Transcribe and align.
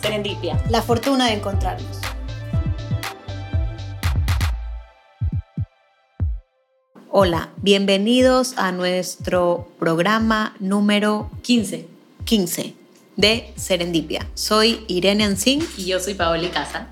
Serendipia. 0.00 0.58
La 0.70 0.82
fortuna 0.82 1.26
de 1.26 1.34
encontrarnos. 1.34 2.00
Hola, 7.10 7.50
bienvenidos 7.58 8.56
a 8.56 8.72
nuestro 8.72 9.68
programa 9.78 10.54
número 10.60 11.30
15. 11.42 11.86
15 12.24 12.74
de 13.16 13.52
Serendipia. 13.56 14.26
Soy 14.34 14.84
Irene 14.86 15.24
Ancín 15.24 15.66
Y 15.76 15.86
yo 15.86 15.98
soy 16.00 16.14
Paola 16.14 16.48
Casa. 16.50 16.88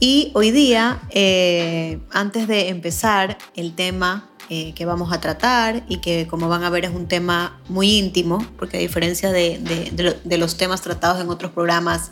y 0.00 0.32
hoy 0.34 0.50
día, 0.50 1.02
eh, 1.10 2.00
antes 2.10 2.48
de 2.48 2.68
empezar 2.68 3.36
el 3.54 3.74
tema 3.74 4.29
eh, 4.50 4.72
que 4.74 4.84
vamos 4.84 5.12
a 5.12 5.20
tratar 5.20 5.84
y 5.88 5.98
que 5.98 6.26
como 6.26 6.48
van 6.48 6.64
a 6.64 6.70
ver 6.70 6.84
es 6.84 6.90
un 6.90 7.06
tema 7.06 7.60
muy 7.68 7.96
íntimo, 7.98 8.44
porque 8.58 8.76
a 8.78 8.80
diferencia 8.80 9.30
de, 9.32 9.58
de- 9.58 9.90
de 9.92 10.16
de 10.24 10.38
los 10.38 10.56
temas 10.56 10.82
tratados 10.82 11.20
en 11.22 11.28
otros 11.30 11.52
programas, 11.52 12.10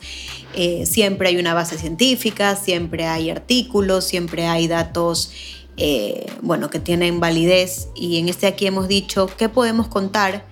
eh, 0.55 0.87
siempre 0.87 1.29
hay 1.29 1.37
una 1.37 1.53
base 1.53 1.77
científica, 1.79 2.55
siempre 2.57 3.07
hay 3.07 3.29
artículos, 3.31 4.05
siempre 4.05 4.47
hay 4.47 4.69
datos, 4.69 5.33
eh, 5.77 6.27
bueno, 6.41 6.71
que 6.71 6.79
tienen 6.81 7.21
validez 7.21 7.89
y 7.95 8.19
en 8.19 8.29
este 8.29 8.47
aquí 8.47 8.67
hemos 8.67 8.87
dicho 8.89 9.29
qué 9.37 9.49
podemos 9.49 9.89
contar 9.89 10.47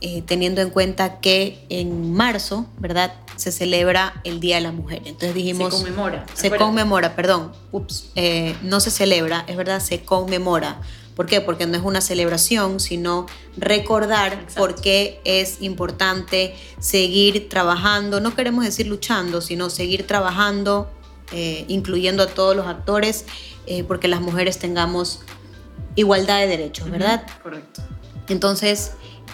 eh, 0.00 0.22
teniendo 0.26 0.60
en 0.60 0.70
cuenta 0.70 1.18
que 1.20 1.64
en 1.70 2.12
marzo, 2.14 2.66
¿verdad? 2.78 3.12
Se 3.36 3.50
celebra 3.52 4.20
el 4.24 4.38
Día 4.40 4.56
de 4.56 4.62
la 4.62 4.72
Mujer. 4.72 5.02
Entonces 5.04 5.34
dijimos... 5.34 5.72
se 5.74 5.82
conmemora. 5.82 6.26
Se 6.34 6.46
Acuérdate. 6.48 6.58
conmemora, 6.64 7.16
perdón. 7.16 7.52
Ups, 7.72 8.10
eh, 8.16 8.54
no 8.62 8.78
se 8.80 8.90
celebra, 8.92 9.44
es 9.48 9.56
verdad, 9.56 9.80
se 9.80 10.00
conmemora. 10.02 10.80
¿Por 11.18 11.26
qué? 11.26 11.40
Porque 11.40 11.66
no 11.66 11.76
es 11.76 11.82
una 11.82 12.00
celebración, 12.00 12.78
sino 12.78 13.26
recordar 13.56 14.34
Exacto. 14.34 14.54
por 14.54 14.80
qué 14.80 15.20
es 15.24 15.60
importante 15.60 16.54
seguir 16.78 17.48
trabajando. 17.48 18.20
No 18.20 18.36
queremos 18.36 18.64
decir 18.64 18.86
luchando, 18.86 19.40
sino 19.40 19.68
seguir 19.68 20.06
trabajando, 20.06 20.88
eh, 21.32 21.64
incluyendo 21.66 22.22
a 22.22 22.28
todos 22.28 22.54
los 22.54 22.68
actores, 22.68 23.24
eh, 23.66 23.82
porque 23.82 24.06
las 24.06 24.20
mujeres 24.20 24.60
tengamos 24.60 25.22
igualdad 25.96 26.38
de 26.38 26.46
derechos, 26.46 26.88
¿verdad? 26.88 27.26
Correcto. 27.42 27.82
Entonces, 28.28 28.92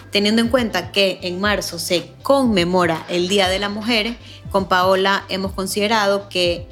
teniendo 0.09 0.41
en 0.41 0.47
cuenta 0.47 0.91
que 0.91 1.19
en 1.21 1.39
marzo 1.39 1.77
se 1.77 2.13
conmemora 2.23 3.05
el 3.09 3.27
Día 3.27 3.47
de 3.47 3.59
la 3.59 3.69
Mujer, 3.69 4.17
con 4.49 4.67
Paola 4.67 5.23
hemos 5.29 5.51
considerado 5.51 6.29
que 6.29 6.67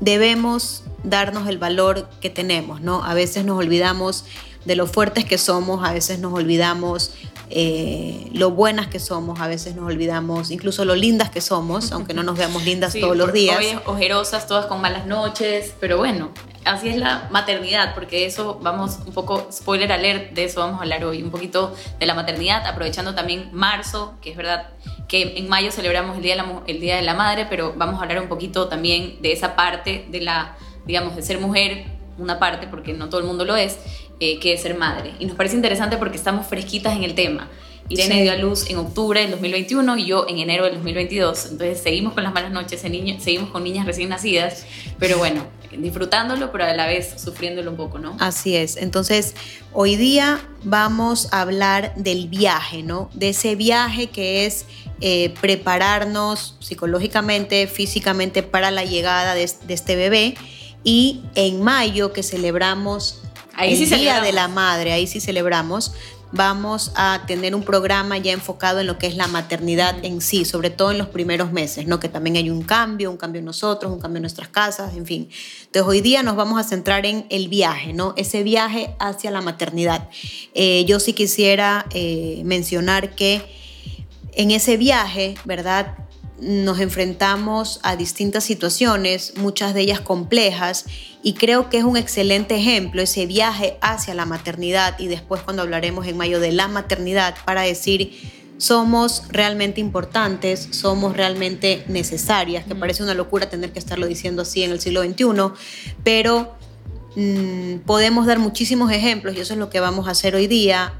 debemos 0.00 0.84
darnos 1.02 1.48
el 1.48 1.58
valor 1.58 2.08
que 2.20 2.30
tenemos, 2.30 2.80
¿no? 2.80 3.04
A 3.04 3.14
veces 3.14 3.44
nos 3.44 3.58
olvidamos 3.58 4.24
de 4.64 4.76
lo 4.76 4.86
fuertes 4.86 5.24
que 5.24 5.38
somos, 5.38 5.86
a 5.88 5.92
veces 5.92 6.18
nos 6.18 6.32
olvidamos 6.32 7.12
eh, 7.48 8.28
lo 8.32 8.50
buenas 8.50 8.88
que 8.88 8.98
somos, 8.98 9.40
a 9.40 9.46
veces 9.46 9.76
nos 9.76 9.86
olvidamos 9.86 10.50
incluso 10.50 10.84
lo 10.84 10.96
lindas 10.96 11.30
que 11.30 11.40
somos, 11.40 11.92
aunque 11.92 12.12
no 12.12 12.24
nos 12.24 12.36
veamos 12.36 12.64
lindas 12.64 12.92
Sí, 12.92 13.00
todos 13.00 13.16
los 13.16 13.32
días. 13.32 13.56
Hoy 13.58 13.78
ojerosas, 13.86 14.48
todas 14.48 14.66
con 14.66 14.80
malas 14.80 15.06
noches, 15.06 15.72
pero 15.78 15.96
bueno, 15.96 16.30
así 16.64 16.88
es 16.88 16.96
la 16.96 17.28
maternidad, 17.30 17.94
porque 17.94 18.26
eso 18.26 18.58
vamos 18.60 18.98
un 19.06 19.12
poco, 19.12 19.46
spoiler 19.52 19.92
alert, 19.92 20.32
de 20.32 20.44
eso 20.44 20.60
vamos 20.60 20.80
a 20.80 20.82
hablar 20.82 21.04
hoy, 21.04 21.22
un 21.22 21.30
poquito 21.30 21.72
de 22.00 22.06
la 22.06 22.14
maternidad, 22.14 22.66
aprovechando 22.66 23.14
también 23.14 23.50
marzo, 23.52 24.14
que 24.20 24.32
es 24.32 24.36
verdad 24.36 24.70
que 25.08 25.34
en 25.38 25.48
mayo 25.48 25.70
celebramos 25.70 26.16
el 26.16 26.22
Día 26.22 26.36
de 26.36 26.42
la, 26.42 26.62
el 26.66 26.80
día 26.80 26.96
de 26.96 27.02
la 27.02 27.14
Madre, 27.14 27.46
pero 27.48 27.74
vamos 27.76 28.00
a 28.00 28.02
hablar 28.02 28.20
un 28.20 28.28
poquito 28.28 28.68
también 28.68 29.16
de 29.22 29.32
esa 29.32 29.54
parte 29.54 30.06
de 30.10 30.20
la, 30.20 30.56
digamos, 30.86 31.14
de 31.16 31.22
ser 31.22 31.38
mujer, 31.38 31.84
una 32.18 32.38
parte, 32.38 32.66
porque 32.66 32.92
no 32.92 33.08
todo 33.08 33.20
el 33.20 33.26
mundo 33.26 33.44
lo 33.44 33.56
es, 33.56 33.78
eh, 34.20 34.38
que 34.40 34.54
es 34.54 34.62
ser 34.62 34.76
madre. 34.76 35.12
Y 35.18 35.26
nos 35.26 35.36
parece 35.36 35.54
interesante 35.54 35.96
porque 35.96 36.16
estamos 36.16 36.46
fresquitas 36.46 36.96
en 36.96 37.04
el 37.04 37.14
tema. 37.14 37.48
Irene 37.88 38.14
Sí. 38.16 38.22
dio 38.22 38.32
a 38.32 38.36
luz 38.36 38.68
en 38.68 38.78
octubre 38.78 39.20
del 39.20 39.30
2021 39.30 39.96
y 39.98 40.06
yo 40.06 40.26
en 40.28 40.38
enero 40.38 40.64
del 40.64 40.74
2022. 40.74 41.52
Entonces 41.52 41.80
seguimos 41.80 42.14
con 42.14 42.24
las 42.24 42.32
malas 42.34 42.50
noches, 42.50 42.80
seguimos 42.80 43.50
con 43.50 43.62
niñas 43.62 43.86
recién 43.86 44.08
nacidas, 44.08 44.66
pero 44.98 45.18
bueno, 45.18 45.46
disfrutándolo, 45.78 46.50
pero 46.50 46.64
a 46.64 46.74
la 46.74 46.86
vez 46.86 47.14
sufriéndolo 47.22 47.70
un 47.70 47.76
poco, 47.76 47.98
¿no? 47.98 48.16
Así 48.18 48.56
es. 48.56 48.76
Entonces, 48.76 49.34
hoy 49.72 49.94
día 49.96 50.40
vamos 50.64 51.28
a 51.32 51.42
hablar 51.42 51.94
del 51.96 52.28
viaje, 52.28 52.82
¿no? 52.82 53.08
De 53.14 53.28
ese 53.28 53.54
viaje 53.54 54.08
que 54.08 54.46
es 54.46 54.66
eh, 55.00 55.34
prepararnos 55.40 56.56
psicológicamente, 56.60 57.66
físicamente 57.66 58.42
para 58.42 58.70
la 58.70 58.84
llegada 58.84 59.34
de, 59.34 59.50
de 59.66 59.74
este 59.74 59.96
bebé. 59.96 60.34
Y 60.84 61.22
en 61.34 61.62
mayo, 61.62 62.12
que 62.12 62.22
celebramos 62.22 63.20
Ahí 63.56 63.72
el 63.72 63.78
sí 63.78 63.84
Día 63.86 63.96
celebramos. 63.96 64.26
de 64.26 64.32
la 64.32 64.48
Madre, 64.48 64.92
ahí 64.92 65.06
sí 65.06 65.18
celebramos, 65.18 65.92
vamos 66.32 66.92
a 66.94 67.24
tener 67.26 67.54
un 67.54 67.62
programa 67.62 68.18
ya 68.18 68.32
enfocado 68.32 68.80
en 68.80 68.86
lo 68.86 68.98
que 68.98 69.06
es 69.06 69.16
la 69.16 69.28
maternidad 69.28 69.96
en 70.04 70.20
sí, 70.20 70.44
sobre 70.44 70.70
todo 70.70 70.90
en 70.90 70.98
los 70.98 71.08
primeros 71.08 71.52
meses, 71.52 71.86
¿no? 71.86 71.98
Que 71.98 72.08
también 72.08 72.36
hay 72.36 72.50
un 72.50 72.62
cambio, 72.62 73.10
un 73.10 73.16
cambio 73.16 73.38
en 73.38 73.46
nosotros, 73.46 73.90
un 73.90 73.98
cambio 73.98 74.18
en 74.18 74.22
nuestras 74.22 74.48
casas, 74.48 74.94
en 74.94 75.06
fin. 75.06 75.28
Entonces 75.64 75.88
hoy 75.88 76.00
día 76.02 76.22
nos 76.22 76.36
vamos 76.36 76.60
a 76.60 76.64
centrar 76.68 77.06
en 77.06 77.26
el 77.30 77.48
viaje, 77.48 77.92
¿no? 77.94 78.12
Ese 78.16 78.42
viaje 78.42 78.94
hacia 78.98 79.30
la 79.30 79.40
maternidad. 79.40 80.08
Eh, 80.54 80.84
yo 80.86 81.00
sí 81.00 81.14
quisiera 81.14 81.86
eh, 81.90 82.42
mencionar 82.44 83.14
que 83.14 83.42
en 84.36 84.50
ese 84.50 84.76
viaje, 84.76 85.34
¿verdad? 85.44 85.94
Nos 86.40 86.78
enfrentamos 86.80 87.80
a 87.82 87.96
distintas 87.96 88.44
situaciones, 88.44 89.32
muchas 89.36 89.74
de 89.74 89.80
ellas 89.80 90.00
complejas, 90.00 90.84
y 91.22 91.32
creo 91.32 91.70
que 91.70 91.78
es 91.78 91.84
un 91.84 91.96
excelente 91.96 92.54
ejemplo 92.54 93.02
ese 93.02 93.26
viaje 93.26 93.78
hacia 93.80 94.14
la 94.14 94.26
maternidad 94.26 94.98
y 94.98 95.08
después 95.08 95.42
cuando 95.42 95.62
hablaremos 95.62 96.06
en 96.06 96.16
mayo 96.16 96.38
de 96.38 96.52
la 96.52 96.68
maternidad 96.68 97.34
para 97.44 97.62
decir 97.62 98.12
somos 98.58 99.24
realmente 99.30 99.80
importantes, 99.80 100.68
somos 100.70 101.16
realmente 101.16 101.84
necesarias, 101.88 102.64
que 102.64 102.74
parece 102.74 103.02
una 103.02 103.14
locura 103.14 103.50
tener 103.50 103.72
que 103.72 103.78
estarlo 103.78 104.06
diciendo 104.06 104.42
así 104.42 104.62
en 104.62 104.70
el 104.70 104.80
siglo 104.80 105.02
XXI, 105.02 105.24
pero 106.04 106.54
mm, 107.16 107.78
podemos 107.84 108.26
dar 108.26 108.38
muchísimos 108.38 108.92
ejemplos 108.92 109.36
y 109.36 109.40
eso 109.40 109.54
es 109.54 109.58
lo 109.58 109.68
que 109.68 109.80
vamos 109.80 110.08
a 110.08 110.12
hacer 110.12 110.34
hoy 110.34 110.46
día, 110.46 110.94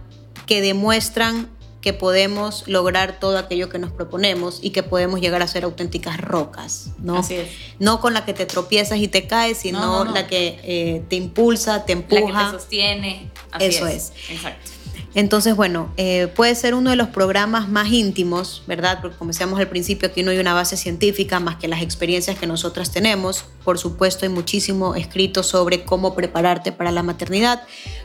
que 0.47 0.61
demuestran 0.61 1.49
que 1.87 1.93
podemos 1.93 2.65
lograr 2.67 3.21
todo 3.21 3.39
aquello 3.39 3.69
que 3.69 3.79
nos 3.79 3.93
proponemos 3.93 4.59
y 4.61 4.71
que 4.71 4.83
podemos 4.83 5.21
llegar 5.21 5.41
a 5.41 5.47
ser 5.47 5.63
auténticas 5.63 6.17
rocas, 6.21 6.89
¿no? 6.99 7.19
Así 7.19 7.37
es. 7.37 7.49
No 7.79 8.01
con 8.01 8.13
la 8.13 8.25
que 8.25 8.35
te 8.35 8.45
tropiezas 8.45 8.99
y 8.99 9.07
te 9.07 9.29
caes, 9.29 9.59
sino 9.59 9.79
No, 9.79 9.87
no, 9.99 10.05
no. 10.07 10.13
la 10.13 10.27
que 10.27 10.59
eh, 10.65 11.05
te 11.09 11.15
impulsa, 11.15 11.85
te 11.85 11.95
La 11.95 12.03
que 12.09 12.17
empuja. 12.17 12.51
te 12.51 12.59
sostiene. 12.59 13.31
Así 13.53 13.67
Eso 13.67 13.87
es. 13.87 14.13
Exacto. 14.29 14.73
Entonces, 15.19 15.57
bueno, 15.57 15.91
eh, 15.97 16.27
puede 16.37 16.55
ser 16.55 16.75
uno 16.75 16.91
de 16.91 16.97
los 16.97 17.09
programas 17.09 17.71
más 17.71 17.89
íntimos, 17.91 18.63
¿verdad? 18.67 18.99
Porque 19.01 19.17
como 19.17 19.31
decíamos 19.31 19.59
al 19.59 19.67
principio, 19.67 20.09
aquí 20.09 20.23
no 20.23 20.31
hay 20.31 20.39
una 20.39 20.53
base 20.53 20.77
científica 20.77 21.41
más 21.41 21.57
que 21.57 21.69
las 21.69 21.81
experiencias 21.81 22.39
que 22.39 22.47
nosotras 22.47 22.91
tenemos. 22.93 23.47
Por 23.65 23.79
supuesto, 23.79 24.27
hay 24.27 24.29
muchísimo 24.29 24.95
escrito 24.95 25.43
sobre 25.43 25.85
cómo 25.85 26.15
prepararte 26.15 26.71
para 26.71 26.93
la 26.93 27.03
maternidad, 27.03 27.63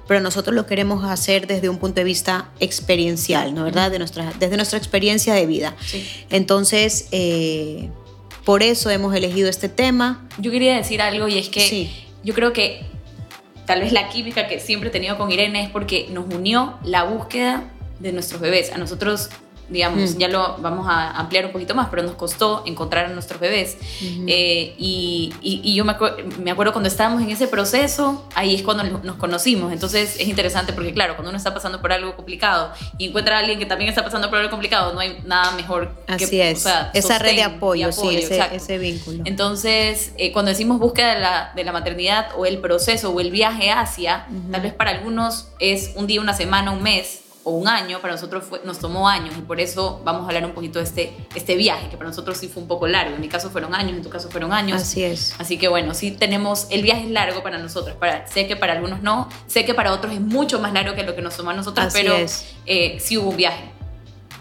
pero 0.08 0.22
nosotros 0.22 0.56
lo 0.56 0.66
queremos 0.66 1.04
hacer 1.04 1.48
desde 1.48 1.68
un 1.68 1.80
punto 1.80 1.96
de 1.96 2.06
vista 2.06 2.50
experiencial, 2.62 3.54
¿no? 3.54 3.66
¿Verdad? 3.66 3.92
De 3.92 4.00
nuestra, 4.00 4.32
desde 4.40 4.56
nuestra 4.56 4.78
experiencia 4.80 5.34
de 5.34 5.46
vida. 5.46 5.76
Sí. 5.86 6.08
Entonces, 6.30 7.10
eh, 7.12 7.90
por 8.46 8.64
eso 8.64 8.90
hemos 8.90 9.14
elegido 9.14 9.50
este 9.50 9.68
tema. 9.68 10.30
Yo 10.38 10.50
quería 10.50 10.78
decir 10.78 11.02
algo 11.02 11.28
y 11.28 11.38
es 11.40 11.50
que 11.50 11.60
Sí. 11.68 11.92
yo 12.24 12.34
creo 12.34 12.54
que 12.54 12.86
tal 13.72 13.80
vez 13.80 13.94
la 13.94 14.10
química 14.10 14.50
que 14.50 14.60
siempre 14.60 14.90
he 14.90 14.92
tenido 14.92 15.18
con 15.18 15.32
Irene 15.32 15.64
es 15.64 15.70
porque 15.70 16.10
nos 16.12 16.26
unió 16.26 16.78
la 16.84 17.04
búsqueda 17.06 17.64
de 18.00 18.12
nuestros 18.12 18.42
bebés. 18.42 18.74
A 18.74 18.78
nosotros, 18.78 19.30
digamos, 19.72 20.16
Mm. 20.16 20.18
ya 20.20 20.28
lo 20.28 20.58
vamos 20.60 20.86
a 20.90 21.12
ampliar 21.12 21.46
un 21.48 21.52
poquito 21.52 21.74
más, 21.74 21.88
pero 21.90 22.04
nos 22.04 22.14
costó 22.16 22.64
encontrar 22.66 23.06
a 23.06 23.10
nuestros 23.10 23.40
bebés. 23.40 23.78
Eh, 24.28 24.76
y, 24.78 25.34
y- 25.42 25.62
y 25.64 25.76
yo 25.76 25.86
me, 25.86 25.94
acuer- 25.94 26.24
me 26.38 26.52
acuerdo 26.52 26.74
cuando 26.74 26.88
estábamos 26.90 27.22
en 27.22 27.30
ese 27.32 27.48
proceso, 27.48 28.28
ahí 28.36 28.54
es 28.56 28.62
cuando 28.64 28.84
nos 28.84 29.16
conocimos. 29.16 29.72
Entonces 29.74 30.18
es 30.20 30.28
interesante 30.28 30.74
porque, 30.74 30.94
claro, 30.94 31.16
cuando 31.16 31.30
uno 31.30 31.38
está 31.38 31.54
pasando 31.54 31.82
por 31.82 31.92
algo 31.94 32.16
complicado 32.16 32.72
y 32.98 33.08
encuentra 33.08 33.38
a 33.38 33.40
alguien 33.40 33.58
que 33.60 33.66
también 33.66 33.90
está 33.90 34.04
pasando 34.04 34.30
por 34.30 34.40
algo 34.40 34.52
complicado, 34.52 34.94
no 34.94 35.00
hay 35.00 35.20
nada 35.26 35.52
mejor 35.54 35.92
que 36.18 36.26
Así 36.26 36.42
es. 36.42 36.60
o 36.60 36.62
sea, 36.70 36.92
Esa 36.94 37.18
red 37.20 37.30
de 37.32 37.36
y 37.38 37.42
apoyo, 37.42 37.92
sí, 37.92 38.16
ese, 38.18 38.42
ese 38.54 38.78
vínculo. 38.78 39.24
Entonces, 39.26 40.12
eh, 40.18 40.32
cuando 40.32 40.50
decimos 40.50 40.80
búsqueda 40.80 41.14
de 41.16 41.20
la, 41.22 41.52
de 41.56 41.64
la 41.64 41.72
maternidad 41.72 42.28
o 42.38 42.46
el 42.46 42.60
proceso 42.60 43.12
o 43.12 43.20
el 43.20 43.32
viaje 43.32 43.72
hacia, 43.72 44.28
tal 44.52 44.62
vez 44.62 44.74
para 44.74 44.92
algunos 44.92 45.48
es 45.60 45.92
un 45.96 46.08
día, 46.08 46.22
una 46.22 46.34
semana, 46.34 46.72
un 46.72 46.84
mes 46.84 47.22
o 47.44 47.52
un 47.52 47.68
año, 47.68 48.00
para 48.02 48.14
nosotros 48.14 48.44
fue- 48.44 48.62
nos 48.66 48.78
tomó 48.80 49.10
años 49.10 49.34
y 49.38 49.42
por 49.42 49.60
eso 49.60 50.02
vamos 50.06 50.24
a 50.24 50.28
hablar 50.28 50.46
un 50.46 50.52
poquito 50.54 50.78
de 50.80 50.86
este, 50.86 51.14
este 51.34 51.56
viaje, 51.56 51.90
que 51.90 51.98
para 51.98 52.10
nosotros 52.10 52.38
sí 52.38 52.48
fue 52.48 52.62
un 52.62 52.68
poco 52.68 52.88
largo. 52.88 53.16
En 53.16 53.22
mi 53.22 53.28
caso 53.30 53.50
fueron 53.50 53.74
años, 53.74 53.94
en 53.98 54.04
tu 54.04 54.10
caso 54.10 54.30
fueron 54.30 54.54
años. 54.54 54.82
Así 54.82 55.04
es. 55.04 55.34
Así 55.40 55.58
que 55.58 55.68
bueno, 55.68 55.94
sí 55.94 56.12
tenemos, 56.12 56.68
el 56.70 56.84
viaje 56.84 57.06
es 57.06 57.10
largo 57.12 57.42
para 57.44 57.58
nosotros, 57.58 57.96
para, 57.98 58.28
sé 58.28 58.46
que 58.48 58.56
para 58.56 58.74
algunos 58.74 59.02
no, 59.02 59.28
sé 59.48 59.66
que 59.66 59.74
para 59.74 59.92
otros 59.94 60.14
es 60.14 60.22
mucho 60.22 60.60
más 60.60 60.72
largo 60.74 60.94
que 60.96 61.04
lo 61.04 61.16
que 61.16 61.22
nos 61.22 61.36
tomó 61.36 61.50
a 61.50 61.54
nosotros, 61.54 61.88
Así 61.88 61.98
pero 62.02 62.16
eh, 62.68 62.98
sí 63.00 63.18
hubo 63.18 63.30
un 63.32 63.38
viaje. 63.38 63.72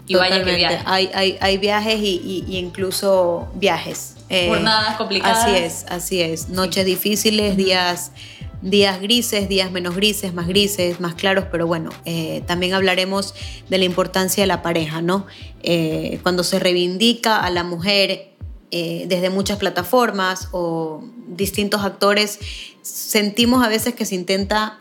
Y 0.07 0.15
vaya 0.15 0.43
que 0.43 0.55
viaje. 0.55 0.79
Hay, 0.85 1.09
hay, 1.13 1.37
hay 1.39 1.57
viajes 1.57 1.95
y, 1.99 2.21
y- 2.23 2.45
y 2.53 2.57
incluso 2.57 3.47
viajes. 3.55 4.15
Eh, 4.29 4.47
Jornadas 4.49 4.95
complicadas. 4.97 5.45
Así 5.45 5.55
es, 5.55 5.85
así 5.89 6.21
es. 6.21 6.49
Noches 6.49 6.85
difíciles, 6.85 7.55
días 7.55 8.11
días 8.61 9.01
grises, 9.01 9.49
días 9.49 9.71
menos 9.71 9.95
grises, 9.95 10.33
más 10.33 10.47
grises, 10.47 10.99
más 10.99 11.15
claros, 11.15 11.45
pero 11.51 11.67
bueno, 11.67 11.89
eh, 12.05 12.43
también 12.45 12.73
hablaremos 12.73 13.33
de 13.69 13.77
la 13.77 13.85
importancia 13.85 14.43
de 14.43 14.47
la 14.47 14.61
pareja, 14.61 15.01
¿no? 15.01 15.25
Eh, 15.63 16.19
cuando 16.23 16.43
se 16.43 16.59
reivindica 16.59 17.37
a 17.37 17.49
la 17.49 17.63
mujer 17.63 18.33
eh, 18.69 19.05
desde 19.07 19.29
muchas 19.29 19.57
plataformas 19.57 20.49
o 20.51 21.03
distintos 21.27 21.81
actores, 21.81 22.39
sentimos 22.83 23.65
a 23.65 23.69
veces 23.69 23.93
que 23.93 24.05
se 24.05 24.15
intenta 24.15 24.79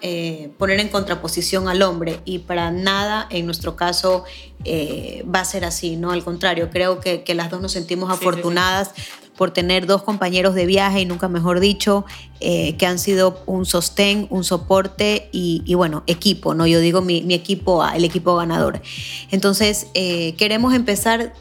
poner 0.56 0.80
en 0.80 0.88
contraposición 0.88 1.68
al 1.68 1.82
hombre 1.82 2.20
y 2.24 2.38
para 2.38 2.70
nada 2.70 3.26
en 3.30 3.44
nuestro 3.44 3.76
caso 3.76 4.24
va 4.66 5.40
a 5.40 5.44
ser 5.44 5.66
así, 5.66 5.96
¿no? 5.96 6.10
Al 6.10 6.24
contrario, 6.24 6.70
creo 6.70 6.98
que, 6.98 7.22
las 7.34 7.50
dos 7.50 7.60
nos 7.60 7.72
sentimos 7.72 8.10
afortunadas 8.10 8.92
por 9.40 9.52
tener 9.52 9.86
dos 9.86 10.02
compañeros 10.02 10.54
de 10.54 10.66
viaje, 10.66 11.00
y 11.00 11.06
nunca 11.06 11.26
mejor 11.26 11.60
dicho, 11.60 12.04
eh, 12.40 12.76
que 12.76 12.84
han 12.84 12.98
sido 12.98 13.42
un 13.46 13.64
sostén, 13.64 14.26
un 14.28 14.44
soporte 14.44 15.30
y, 15.32 15.72
bueno, 15.72 16.02
equipo, 16.06 16.52
¿no? 16.52 16.66
Yo 16.66 16.78
digo 16.78 17.00
mi, 17.00 17.24
equipo 17.32 17.82
el 17.82 18.04
equipo 18.04 18.36
ganador. 18.36 18.82
Entonces, 19.30 19.86
eh, 19.94 20.34
queremos 20.36 20.74
empezar 20.74 21.32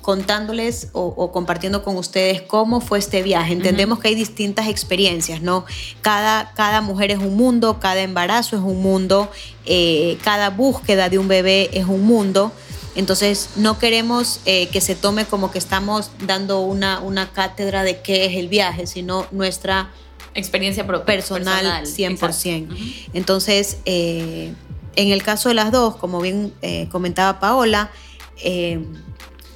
contándoles 0.00 0.90
o, 0.92 1.32
compartiendo 1.32 1.82
con 1.82 1.96
ustedes 1.96 2.40
cómo 2.40 2.80
fue 2.80 3.00
este 3.00 3.20
viaje. 3.24 3.52
Entendemos 3.52 3.98
que 3.98 4.06
hay 4.06 4.14
distintas 4.14 4.68
experiencias, 4.68 5.42
¿no? 5.42 5.64
Cada, 6.02 6.52
cada 6.54 6.80
mujer 6.82 7.10
es 7.10 7.18
un 7.18 7.36
mundo, 7.36 7.80
cada 7.80 8.00
embarazo 8.00 8.54
es 8.54 8.62
un 8.62 8.80
mundo, 8.80 9.28
eh, 9.66 10.18
cada 10.22 10.50
búsqueda 10.50 11.08
de 11.08 11.18
un 11.18 11.26
bebé 11.26 11.68
es 11.72 11.86
un 11.86 12.02
mundo. 12.06 12.52
Entonces, 12.96 13.50
no 13.56 13.78
queremos 13.78 14.40
eh, 14.46 14.68
que 14.68 14.80
se 14.80 14.94
tome 14.94 15.24
como 15.24 15.50
que 15.50 15.58
estamos 15.58 16.10
dando 16.26 16.60
una, 16.60 17.00
una 17.00 17.32
cátedra 17.32 17.84
de 17.84 18.00
qué 18.00 18.26
es 18.26 18.36
el 18.36 18.48
viaje, 18.48 18.86
sino 18.86 19.26
nuestra 19.30 19.90
experiencia 20.34 20.86
personal, 20.86 21.86
100%. 21.86 23.08
Entonces, 23.12 23.78
eh, 23.84 24.52
en 24.96 25.10
el 25.10 25.22
caso 25.22 25.48
de 25.48 25.54
las 25.54 25.70
dos, 25.70 25.96
como 25.96 26.20
bien 26.20 26.52
eh, 26.62 26.88
comentaba 26.90 27.38
Paola, 27.38 27.90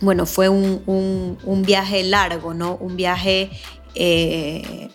bueno, 0.01 0.27
fue 0.27 0.49
un, 0.49 0.83
un, 1.45 1.63
viaje 1.63 2.03
largo, 2.05 2.53
¿no? 2.53 2.77
Un 2.77 2.97
viaje, 2.97 3.51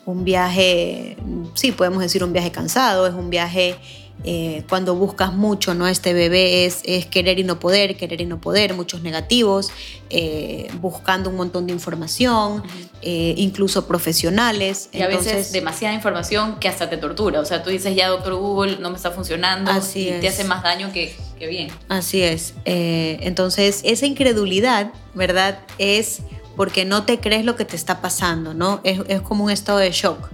un 0.05 0.23
viaje, 0.23 1.17
sí, 1.55 1.71
podemos 1.71 2.01
decir 2.01 2.23
un 2.23 2.31
viaje 2.31 2.51
cansado, 2.51 3.07
es 3.07 3.15
un 3.15 3.29
viaje 3.29 3.77
eh, 4.25 4.63
cuando 4.67 4.95
buscas 4.95 5.33
mucho, 5.33 5.73
¿no? 5.73 5.87
Este 5.87 6.13
bebé 6.13 6.65
es, 6.65 6.81
es, 6.83 7.05
querer 7.05 7.39
y 7.39 7.45
no 7.45 7.59
poder, 7.59 7.95
querer 7.95 8.19
y 8.19 8.25
no 8.25 8.41
poder, 8.41 8.73
muchos 8.73 9.01
negativos, 9.01 9.71
eh, 10.09 10.67
buscando 10.81 11.29
un 11.29 11.37
montón 11.37 11.67
de 11.67 11.73
información, 11.73 12.63
eh, 13.01 13.33
incluso 13.37 13.87
profesionales. 13.87 14.89
Y 14.91 15.01
a 15.03 15.07
veces 15.07 15.53
demasiada 15.53 15.95
información 15.95 16.59
que 16.59 16.67
hasta 16.67 16.89
te 16.89 16.97
tortura. 16.97 17.39
O 17.39 17.45
sea, 17.45 17.63
tú 17.63 17.69
dices, 17.69 17.95
ya 17.95 18.09
doctor 18.09 18.35
Google 18.35 18.77
no 18.79 18.89
me 18.89 18.97
está 18.97 19.11
funcionando 19.11 19.71
y 19.95 20.11
te 20.19 20.27
hace 20.27 20.43
más 20.43 20.63
daño 20.63 20.91
que, 20.91 21.15
que 21.37 21.47
bien. 21.47 21.69
Así 21.87 22.21
es. 22.21 22.55
entonces, 22.65 23.81
esa 23.85 24.05
incredulidad, 24.05 24.91
¿verdad? 25.13 25.59
Es 25.77 26.23
porque 26.57 26.83
no 26.83 27.05
te 27.05 27.21
crees 27.21 27.45
lo 27.45 27.55
que 27.55 27.63
te 27.63 27.77
está 27.77 28.01
pasando, 28.01 28.53
¿no? 28.53 28.81
Es, 28.83 28.99
es 29.07 29.21
como 29.21 29.45
un 29.45 29.51
estado 29.51 29.79
de 29.79 29.91
shock 29.91 30.29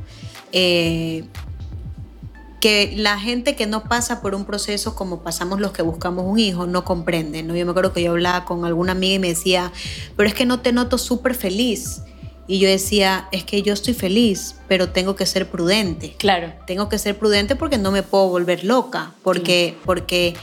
que 2.66 2.94
la 2.98 3.20
gente 3.20 3.56
que 3.56 3.68
no 3.68 3.84
pasa 3.84 4.24
por 4.24 4.34
un 4.34 4.44
proceso 4.44 4.96
como 4.96 5.22
pasamos 5.22 5.60
los 5.60 5.72
que 5.72 5.84
buscamos 5.84 6.26
un 6.26 6.40
hijo 6.40 6.66
no 6.66 6.84
comprende, 6.84 7.44
¿no? 7.44 7.56
Yo 7.56 7.64
me 7.64 7.70
acuerdo 7.70 7.94
que 7.94 8.02
yo 8.02 8.10
hablaba 8.10 8.44
con 8.44 8.66
alguna 8.66 8.94
amiga 8.94 9.14
y 9.14 9.20
me 9.20 9.28
decía, 9.28 9.72
pero 10.18 10.28
es 10.28 10.34
que 10.34 10.48
no 10.48 10.62
te 10.62 10.74
noto 10.74 10.98
súper 10.98 11.36
feliz. 11.36 12.02
Y 12.48 12.58
yo 12.58 12.68
decía, 12.68 13.30
es 13.32 13.44
que 13.44 13.62
yo 13.62 13.72
estoy 13.72 13.94
feliz, 13.94 14.56
pero 14.68 14.90
tengo 14.90 15.16
que 15.16 15.28
ser 15.28 15.48
prudente. 15.48 16.16
Claro. 16.18 16.54
Tengo 16.66 16.90
que 16.90 16.98
ser 16.98 17.20
prudente 17.20 17.56
porque 17.56 17.78
no 17.78 17.92
me 17.92 18.02
puedo 18.02 18.30
volver 18.30 18.64
loca, 18.64 19.14
porque, 19.22 19.78
porque 19.86 20.34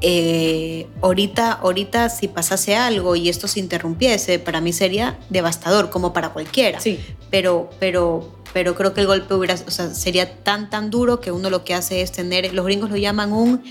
eh, 0.00 0.86
ahorita, 1.02 1.52
ahorita 1.52 2.08
si 2.08 2.28
pasase 2.28 2.74
algo 2.74 3.16
y 3.16 3.28
esto 3.28 3.48
se 3.48 3.60
interrumpiese, 3.60 4.38
para 4.38 4.62
mí 4.62 4.72
sería 4.72 5.18
devastador, 5.28 5.90
como 5.90 6.14
para 6.14 6.30
cualquiera. 6.30 6.80
Sí. 6.80 6.98
Pero, 7.30 7.68
pero 7.78 8.35
pero 8.52 8.74
creo 8.74 8.94
que 8.94 9.02
el 9.02 9.06
golpe 9.06 9.34
hubiera, 9.34 9.54
o 9.54 9.70
sea, 9.70 9.90
sería 9.90 10.42
tan, 10.42 10.70
tan 10.70 10.90
duro 10.90 11.20
que 11.20 11.30
uno 11.30 11.50
lo 11.50 11.64
que 11.64 11.74
hace 11.74 12.02
es 12.02 12.12
tener, 12.12 12.52
los 12.54 12.64
gringos 12.64 12.90
lo 12.90 12.96
llaman 12.96 13.32
un 13.32 13.62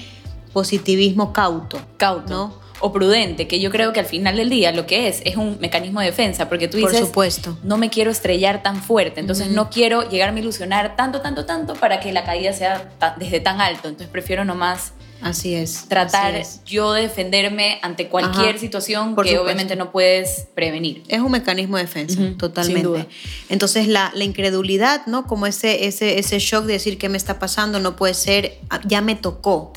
positivismo 0.53 1.33
cauto. 1.33 1.79
Cauto. 1.97 2.29
¿no? 2.29 2.65
O 2.79 2.91
prudente, 2.91 3.47
que 3.47 3.59
yo 3.59 3.71
creo 3.71 3.93
que 3.93 3.99
al 3.99 4.05
final 4.05 4.35
del 4.37 4.49
día 4.49 4.71
lo 4.71 4.85
que 4.85 5.07
es 5.07 5.21
es 5.25 5.37
un 5.37 5.57
mecanismo 5.59 6.01
de 6.01 6.07
defensa, 6.07 6.49
porque 6.49 6.67
tú 6.67 6.77
dices, 6.77 6.99
Por 6.99 7.07
supuesto. 7.07 7.57
no 7.63 7.77
me 7.77 7.89
quiero 7.89 8.11
estrellar 8.11 8.63
tan 8.63 8.81
fuerte, 8.81 9.21
entonces 9.21 9.49
no 9.49 9.69
quiero 9.69 10.07
llegarme 10.09 10.41
a 10.41 10.43
ilusionar 10.43 10.95
tanto, 10.95 11.21
tanto, 11.21 11.45
tanto 11.45 11.73
para 11.73 11.99
que 11.99 12.11
la 12.11 12.25
caída 12.25 12.53
sea 12.53 12.89
desde 13.17 13.39
tan 13.39 13.61
alto, 13.61 13.87
entonces 13.87 14.09
prefiero 14.09 14.43
nomás 14.45 14.91
Así 15.25 15.55
es. 15.55 15.85
Tratar 15.87 16.39
yo 16.67 16.93
de 16.93 17.01
defenderme 17.01 17.79
ante 17.81 18.09
cualquier 18.09 18.59
situación 18.59 19.15
que 19.15 19.39
obviamente 19.39 19.75
no 19.75 19.91
puedes 19.91 20.45
prevenir. 20.53 21.01
Es 21.07 21.19
un 21.19 21.31
mecanismo 21.31 21.77
de 21.77 21.83
defensa, 21.83 22.21
totalmente. 22.37 23.07
Entonces 23.49 23.87
la, 23.87 24.11
incredulidad, 24.19 25.07
¿no? 25.07 25.25
Como 25.25 25.47
ese, 25.47 25.87
ese, 25.87 26.19
ese 26.19 26.37
shock 26.37 26.65
de 26.65 26.73
decir 26.73 26.99
qué 26.99 27.09
me 27.09 27.17
está 27.17 27.39
pasando, 27.39 27.79
no 27.79 27.95
puede 27.95 28.13
ser, 28.13 28.59
ah, 28.69 28.79
ya 28.85 29.01
me 29.01 29.15
tocó. 29.15 29.73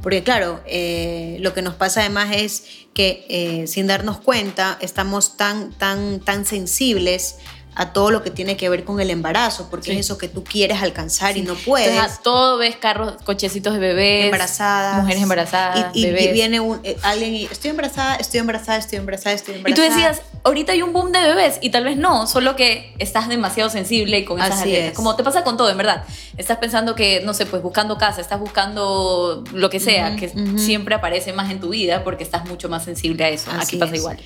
Porque 0.00 0.22
claro, 0.22 0.62
eh, 0.64 1.36
lo 1.40 1.52
que 1.52 1.60
nos 1.60 1.74
pasa 1.74 2.00
además 2.00 2.30
es 2.32 2.64
que 2.94 3.26
eh, 3.28 3.66
sin 3.66 3.86
darnos 3.86 4.16
cuenta 4.16 4.78
estamos 4.80 5.36
tan, 5.36 5.72
tan, 5.72 6.20
tan 6.20 6.46
sensibles 6.46 7.36
a 7.78 7.92
todo 7.92 8.10
lo 8.10 8.22
que 8.22 8.30
tiene 8.30 8.56
que 8.56 8.70
ver 8.70 8.84
con 8.84 9.00
el 9.00 9.10
embarazo, 9.10 9.68
porque 9.68 9.92
es 9.92 9.98
eso 9.98 10.16
que 10.16 10.28
tú 10.28 10.42
quieres 10.42 10.82
alcanzar 10.82 11.36
y 11.36 11.42
no 11.42 11.54
puedes. 11.54 11.88
Entonces, 11.88 12.20
todo 12.22 12.56
ves 12.56 12.74
carros, 12.76 13.16
cochecitos 13.22 13.74
de 13.74 13.78
bebés, 13.78 14.24
embarazadas, 14.24 15.02
mujeres 15.02 15.22
embarazadas, 15.22 15.94
y, 15.94 16.10
viene 16.10 16.58
un, 16.58 16.80
eh, 16.84 16.96
alguien 17.02 17.34
y 17.34 17.44
estoy 17.44 17.70
embarazada, 17.70 18.16
estoy 18.16 18.40
embarazada, 18.40 18.78
estoy 18.78 18.98
embarazada, 18.98 19.34
estoy 19.36 19.56
embarazada. 19.56 19.86
Y 19.86 19.88
tú 19.88 19.94
decías, 19.94 20.22
ahorita 20.44 20.72
hay 20.72 20.82
un 20.82 20.92
boom 20.92 21.12
de 21.12 21.20
bebés 21.20 21.58
y 21.60 21.70
tal 21.70 21.84
vez 21.84 21.96
no, 21.96 22.26
solo 22.26 22.56
que 22.56 22.94
estás 22.98 23.28
demasiado 23.28 23.70
sensible 23.70 24.24
con 24.24 24.40
esas 24.40 24.60
Así 24.60 24.76
Como 24.94 25.16
te 25.16 25.24
pasa 25.24 25.44
con 25.44 25.56
todo, 25.56 25.70
en 25.70 25.76
verdad. 25.76 26.04
Estás 26.36 26.58
pensando 26.58 26.94
que, 26.94 27.20
no 27.22 27.34
sé, 27.34 27.46
pues 27.46 27.62
buscando 27.62 27.98
casa, 27.98 28.20
estás 28.20 28.40
buscando 28.40 29.44
lo 29.52 29.70
que 29.70 29.80
sea, 29.80 30.16
que 30.16 30.30
siempre 30.56 30.94
aparece 30.94 31.32
más 31.32 31.50
en 31.50 31.60
tu 31.60 31.70
vida 31.70 32.04
porque 32.04 32.24
estás 32.24 32.46
mucho 32.46 32.68
más 32.68 32.84
sensible 32.84 33.24
a 33.24 33.28
eso. 33.28 33.50
Aquí 33.58 33.76
pasa 33.76 33.96
igual. 33.96 34.18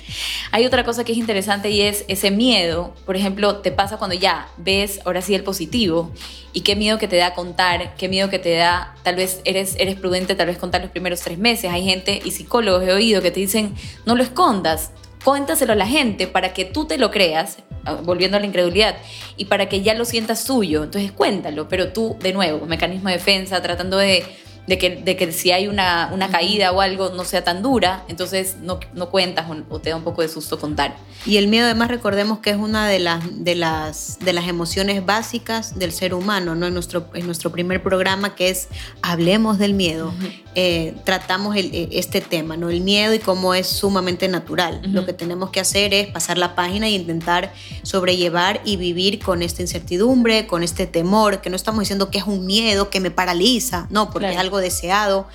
Hay 0.51 0.65
otra 0.65 0.83
cosa 0.83 1.03
que 1.03 1.11
es 1.11 1.17
interesante 1.17 1.69
y 1.69 1.81
es 1.81 2.05
ese 2.07 2.31
miedo, 2.31 2.93
por 3.05 3.15
ejemplo, 3.15 3.57
te 3.57 3.71
pasa 3.71 3.97
cuando 3.97 4.15
ya 4.15 4.47
ves 4.57 4.99
ahora 5.05 5.21
sí 5.21 5.35
el 5.35 5.43
positivo 5.43 6.11
y 6.53 6.61
qué 6.61 6.75
miedo 6.75 6.97
que 6.97 7.07
te 7.07 7.15
da 7.15 7.33
contar, 7.33 7.95
qué 7.95 8.09
miedo 8.09 8.29
que 8.29 8.39
te 8.39 8.55
da, 8.55 8.95
tal 9.03 9.15
vez 9.15 9.41
eres, 9.45 9.75
eres 9.77 9.95
prudente, 9.95 10.35
tal 10.35 10.47
vez 10.47 10.57
contar 10.57 10.81
los 10.81 10.91
primeros 10.91 11.21
tres 11.21 11.37
meses. 11.37 11.71
Hay 11.71 11.85
gente 11.85 12.21
y 12.23 12.31
psicólogos 12.31 12.83
he 12.83 12.91
oído 12.91 13.21
que 13.21 13.31
te 13.31 13.39
dicen, 13.39 13.73
no 14.05 14.15
lo 14.15 14.23
escondas, 14.23 14.91
cuéntaselo 15.23 15.73
a 15.73 15.75
la 15.75 15.87
gente 15.87 16.27
para 16.27 16.53
que 16.53 16.65
tú 16.65 16.85
te 16.85 16.97
lo 16.97 17.11
creas, 17.11 17.57
ah, 17.85 17.99
volviendo 18.03 18.37
a 18.37 18.39
la 18.39 18.45
incredulidad, 18.45 18.95
y 19.37 19.45
para 19.45 19.69
que 19.69 19.81
ya 19.81 19.93
lo 19.93 20.05
sientas 20.05 20.43
suyo. 20.43 20.83
Entonces 20.83 21.11
cuéntalo, 21.11 21.67
pero 21.67 21.91
tú, 21.93 22.17
de 22.19 22.33
nuevo, 22.33 22.65
mecanismo 22.65 23.09
de 23.09 23.15
defensa, 23.15 23.61
tratando 23.61 23.97
de 23.97 24.25
de 24.67 24.77
que, 24.77 24.89
de 24.97 25.15
que 25.15 25.31
si 25.31 25.51
hay 25.51 25.67
una, 25.67 26.09
una 26.13 26.29
caída 26.29 26.71
o 26.71 26.81
algo 26.81 27.09
no 27.09 27.25
sea 27.25 27.43
tan 27.43 27.61
dura, 27.61 28.05
entonces 28.07 28.57
no, 28.61 28.79
no 28.93 29.09
cuentas 29.09 29.45
o, 29.69 29.79
te 29.79 29.89
da 29.89 29.95
un 29.95 30.03
poco 30.03 30.21
de 30.21 30.29
susto 30.29 30.59
contar. 30.59 30.95
Y 31.25 31.37
el 31.37 31.47
miedo 31.47 31.65
además 31.65 31.89
recordemos 31.89 32.39
que 32.39 32.51
es 32.51 32.57
una 32.57 32.87
de 32.87 32.99
las, 32.99 33.43
de 33.43 33.55
las, 33.55 34.17
de 34.19 34.33
las 34.33 34.47
emociones 34.47 35.05
básicas 35.05 35.77
del 35.77 35.91
ser 35.91 36.13
humano, 36.13 36.55
¿no? 36.55 36.67
En 36.67 36.73
nuestro, 36.73 37.09
en 37.13 37.25
nuestro 37.25 37.51
primer 37.51 37.83
programa 37.83 38.35
que 38.35 38.49
es 38.49 38.69
Hablemos 39.01 39.59
del 39.59 39.73
miedo, 39.73 40.13
eh, 40.55 40.95
tratamos 41.05 41.55
el, 41.55 41.73
eh, 41.73 41.89
este 41.91 42.21
tema, 42.21 42.57
¿no? 42.57 42.69
El 42.69 42.81
miedo 42.81 43.13
y 43.13 43.19
cómo 43.19 43.53
es 43.53 43.67
sumamente 43.67 44.27
natural. 44.27 44.81
Lo 44.83 45.05
que 45.05 45.13
tenemos 45.13 45.51
que 45.51 45.59
hacer 45.59 45.93
es 45.93 46.07
pasar 46.07 46.37
la 46.37 46.55
página 46.55 46.87
e 46.87 46.91
intentar 46.91 47.53
sobrellevar 47.83 48.61
y 48.65 48.77
vivir 48.77 49.19
con 49.19 49.41
esta 49.41 49.61
incertidumbre, 49.61 50.47
con 50.47 50.63
este 50.63 50.87
temor, 50.87 51.41
que 51.41 51.49
no 51.49 51.55
estamos 51.55 51.81
diciendo 51.81 52.09
que 52.09 52.17
es 52.17 52.25
un 52.25 52.45
miedo 52.45 52.89
que 52.89 52.99
me 52.99 53.11
paraliza, 53.11 53.87
no, 53.89 54.09
porque 54.09 54.31
es 54.31 54.37
algo 54.37 54.50
deseado. 54.59 55.27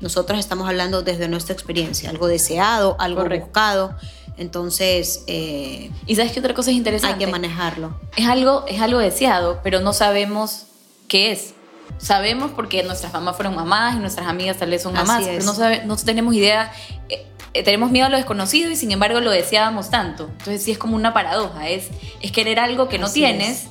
Nosotros 0.00 0.38
estamos 0.38 0.68
hablando 0.68 1.02
desde 1.02 1.28
nuestra 1.28 1.54
experiencia, 1.54 2.10
algo 2.10 2.26
deseado, 2.26 2.96
algo 2.98 3.24
buscado. 3.24 3.96
Entonces, 4.36 5.24
eh, 5.26 5.90
¿y 6.06 6.16
sabes 6.16 6.32
qué 6.32 6.40
otra 6.40 6.54
cosa 6.54 6.70
es 6.70 6.76
interesante? 6.76 7.14
Hay 7.14 7.26
que 7.26 7.30
manejarlo. 7.30 8.00
Es 8.16 8.26
algo, 8.26 8.64
es 8.66 8.80
algo 8.80 8.98
deseado, 8.98 9.60
pero 9.62 9.80
no 9.80 9.92
sabemos 9.92 10.66
qué 11.08 11.32
es. 11.32 11.52
Sabemos 11.98 12.50
porque 12.56 12.82
nuestras 12.82 13.12
mamás 13.12 13.36
fueron 13.36 13.54
mamás 13.54 13.96
y 13.96 13.98
nuestras 13.98 14.26
amigas 14.26 14.56
tal 14.56 14.70
vez 14.70 14.82
son 14.82 14.94
mamás, 14.94 15.24
pero 15.26 15.44
no, 15.44 15.54
no 15.84 15.96
tenemos 15.96 16.34
idea. 16.34 16.72
Eh, 17.10 17.26
eh, 17.52 17.62
tenemos 17.64 17.90
miedo 17.90 18.06
a 18.06 18.08
lo 18.08 18.16
desconocido 18.16 18.70
y 18.70 18.76
sin 18.76 18.92
embargo 18.92 19.20
lo 19.20 19.30
deseábamos 19.30 19.90
tanto. 19.90 20.28
Entonces 20.30 20.62
sí 20.62 20.70
es 20.70 20.78
como 20.78 20.96
una 20.96 21.12
paradoja, 21.12 21.68
es, 21.68 21.88
es 22.22 22.32
querer 22.32 22.60
algo 22.60 22.88
que 22.88 22.98
no 22.98 23.10
tienes, 23.10 23.66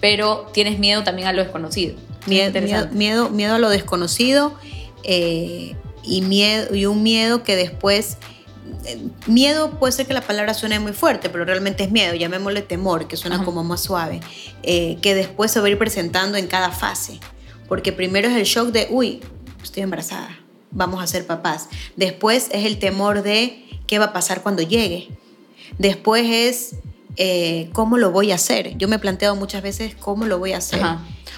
pero 0.00 0.50
tienes 0.52 0.78
miedo 0.78 1.02
también 1.02 1.28
a 1.28 1.32
lo 1.32 1.42
desconocido. 1.42 1.96
Miedo, 2.26 2.60
miedo, 2.92 3.30
miedo, 3.30 3.54
a 3.54 3.58
lo 3.58 3.68
desconocido 3.68 4.54
eh, 5.04 5.74
y, 6.02 6.22
miedo, 6.22 6.74
y 6.74 6.86
un 6.86 7.02
miedo 7.02 7.42
que 7.42 7.56
después... 7.56 8.16
Eh, 8.84 8.98
miedo 9.26 9.78
puede 9.78 9.92
ser 9.92 10.06
que 10.06 10.14
la 10.14 10.22
palabra 10.22 10.54
suene 10.54 10.78
muy 10.80 10.92
fuerte, 10.92 11.30
pero 11.30 11.44
realmente 11.44 11.84
es 11.84 11.90
miedo, 11.90 12.14
llamémosle 12.14 12.62
temor, 12.62 13.06
que 13.06 13.16
suena 13.16 13.44
como 13.44 13.62
más 13.62 13.80
suave, 13.80 14.20
eh, 14.62 14.98
que 15.02 15.14
después 15.14 15.50
se 15.50 15.60
va 15.60 15.66
a 15.66 15.70
ir 15.70 15.78
presentando 15.78 16.38
en 16.38 16.46
cada 16.46 16.70
fase 16.70 17.20
porque 17.72 17.90
primero 17.90 18.28
es 18.28 18.36
el 18.36 18.44
shock 18.44 18.68
de, 18.68 18.86
uy, 18.90 19.20
estoy 19.62 19.82
embarazada, 19.82 20.38
vamos 20.72 21.02
a 21.02 21.06
ser 21.06 21.26
papás. 21.26 21.70
Después 21.96 22.50
es 22.52 22.66
el 22.66 22.78
temor 22.78 23.22
de 23.22 23.64
qué 23.86 23.98
va 23.98 24.04
a 24.06 24.12
pasar 24.12 24.42
cuando 24.42 24.60
llegue. 24.60 25.08
Después 25.78 26.26
es 26.26 26.74
eh, 27.16 27.70
cómo 27.72 27.96
lo 27.96 28.10
voy 28.10 28.30
a 28.30 28.34
hacer. 28.34 28.76
Yo 28.76 28.88
me 28.88 28.96
he 28.96 28.98
planteado 28.98 29.36
muchas 29.36 29.62
veces 29.62 29.94
cómo 29.98 30.26
lo 30.26 30.38
voy 30.38 30.52
a 30.52 30.58
hacer. 30.58 30.82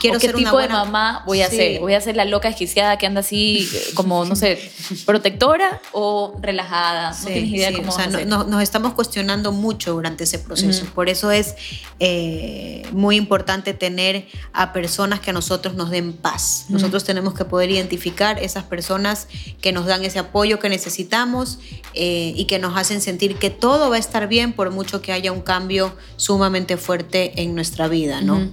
Quiero 0.05 0.19
¿Qué 0.19 0.27
ser 0.27 0.37
tipo 0.37 0.59
de 0.59 0.69
mamá 0.69 1.23
voy 1.25 1.41
a 1.41 1.49
ser? 1.49 1.81
¿Voy 1.81 1.95
a 1.95 2.01
ser 2.03 2.15
la 2.15 2.27
loca 2.27 2.47
esquiciada 2.47 2.99
que 2.99 3.07
anda 3.07 3.21
así 3.21 3.67
como, 3.95 4.27
no 4.27 4.37
sé, 4.37 4.59
protectora 5.07 5.81
o 5.93 6.37
relajada? 6.43 7.13
No 7.13 7.25
tienes 7.25 7.51
idea 7.51 7.73
cómo 7.73 7.89
o 7.89 7.91
sea, 7.91 8.07
nos 8.07 8.63
estamos 8.63 8.93
cuestionando 8.93 9.51
mucho 9.51 9.95
durante 9.95 10.25
ese 10.25 10.39
proceso. 10.39 10.85
Por 10.95 11.09
eso 11.09 11.31
es 11.31 11.55
eh, 12.01 12.83
muy 12.93 13.17
importante 13.17 13.73
tener 13.73 14.27
a 14.53 14.75
personas 14.75 15.21
que 15.21 15.31
a 15.31 15.33
nosotros 15.33 15.75
nos 15.75 15.89
den 15.89 16.13
paz. 16.13 16.67
Nosotros 16.69 17.05
tenemos 17.05 17.33
que 17.33 17.47
poder 17.47 17.71
identificar 17.71 18.39
esas 18.43 18.65
personas 18.65 19.27
que 19.63 19.73
nos 19.73 19.87
dan 19.87 20.05
ese 20.05 20.19
apoyo 20.19 20.59
que 20.59 20.69
necesitamos 20.69 21.61
eh, 21.95 22.35
y 22.37 22.45
que 22.45 22.59
nos 22.59 22.77
hacen 22.77 23.01
sentir 23.01 23.37
que 23.37 23.49
todo 23.49 23.89
va 23.89 23.97
a 23.97 24.01
estar 24.01 24.29
bien 24.29 24.53
por 24.53 24.71
mucho 24.71 25.01
que 25.01 25.13
haya 25.13 25.33
un 25.33 25.41
cambio 25.41 25.97
sumamente 26.17 26.77
fuerte 26.77 27.41
en 27.41 27.55
nuestra 27.55 27.89
vida, 27.89 28.21
¿no? 28.21 28.51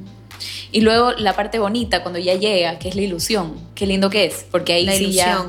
Y 0.72 0.82
luego 0.82 1.12
la 1.14 1.36
parte 1.36 1.60
bonita, 1.60 2.02
cuando 2.02 2.20
ya 2.20 2.36
llega, 2.36 2.80
que 2.80 2.90
es 2.90 2.96
la 2.96 3.02
ilusión. 3.02 3.56
Qué 3.76 3.86
lindo 3.86 4.10
que 4.10 4.26
es, 4.26 4.46
porque 4.50 4.74
ahí 4.74 4.90
sí 4.98 5.12
ya... 5.12 5.46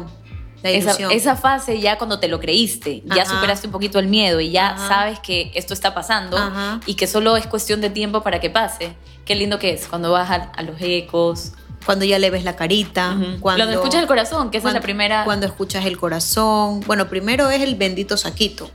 La 0.62 0.70
ilusión. 0.70 1.10
Esa, 1.10 1.34
fase 1.34 1.80
ya 1.80 1.98
cuando 1.98 2.20
te 2.20 2.28
lo 2.28 2.38
creíste, 2.38 3.02
ya 3.14 3.26
superaste 3.26 3.66
un 3.66 3.72
poquito 3.72 3.98
el 3.98 4.06
miedo 4.06 4.40
y 4.40 4.52
ya 4.52 4.76
sabes 4.76 5.18
que 5.18 5.50
esto 5.54 5.74
está 5.74 5.92
pasando 5.92 6.38
y 6.86 6.94
que 6.94 7.06
solo 7.06 7.36
es 7.36 7.46
cuestión 7.46 7.80
de 7.80 7.90
tiempo 7.90 8.22
para 8.22 8.40
que 8.40 8.48
pase. 8.48 8.94
Qué 9.24 9.34
lindo 9.34 9.58
que 9.58 9.72
es 9.72 9.86
cuando 9.86 10.12
vas 10.12 10.30
a, 10.30 10.62
los 10.62 10.76
ecos, 10.80 11.52
cuando 11.84 12.04
ya 12.04 12.18
le 12.18 12.30
ves 12.30 12.44
la 12.44 12.54
carita, 12.54 13.16
cuando, 13.40 13.68
escuchas 13.70 14.02
el 14.02 14.06
corazón, 14.06 14.50
que 14.50 14.58
esa 14.58 14.68
es 14.68 14.74
la 14.74 14.80
primera. 14.80 15.24
Cuando 15.24 15.46
escuchas 15.46 15.84
el 15.84 15.96
corazón. 15.96 16.80
Bueno, 16.86 17.08
primero 17.08 17.50
es 17.50 17.62
el 17.62 17.74
bendito 17.74 18.16
saquito, 18.16 18.70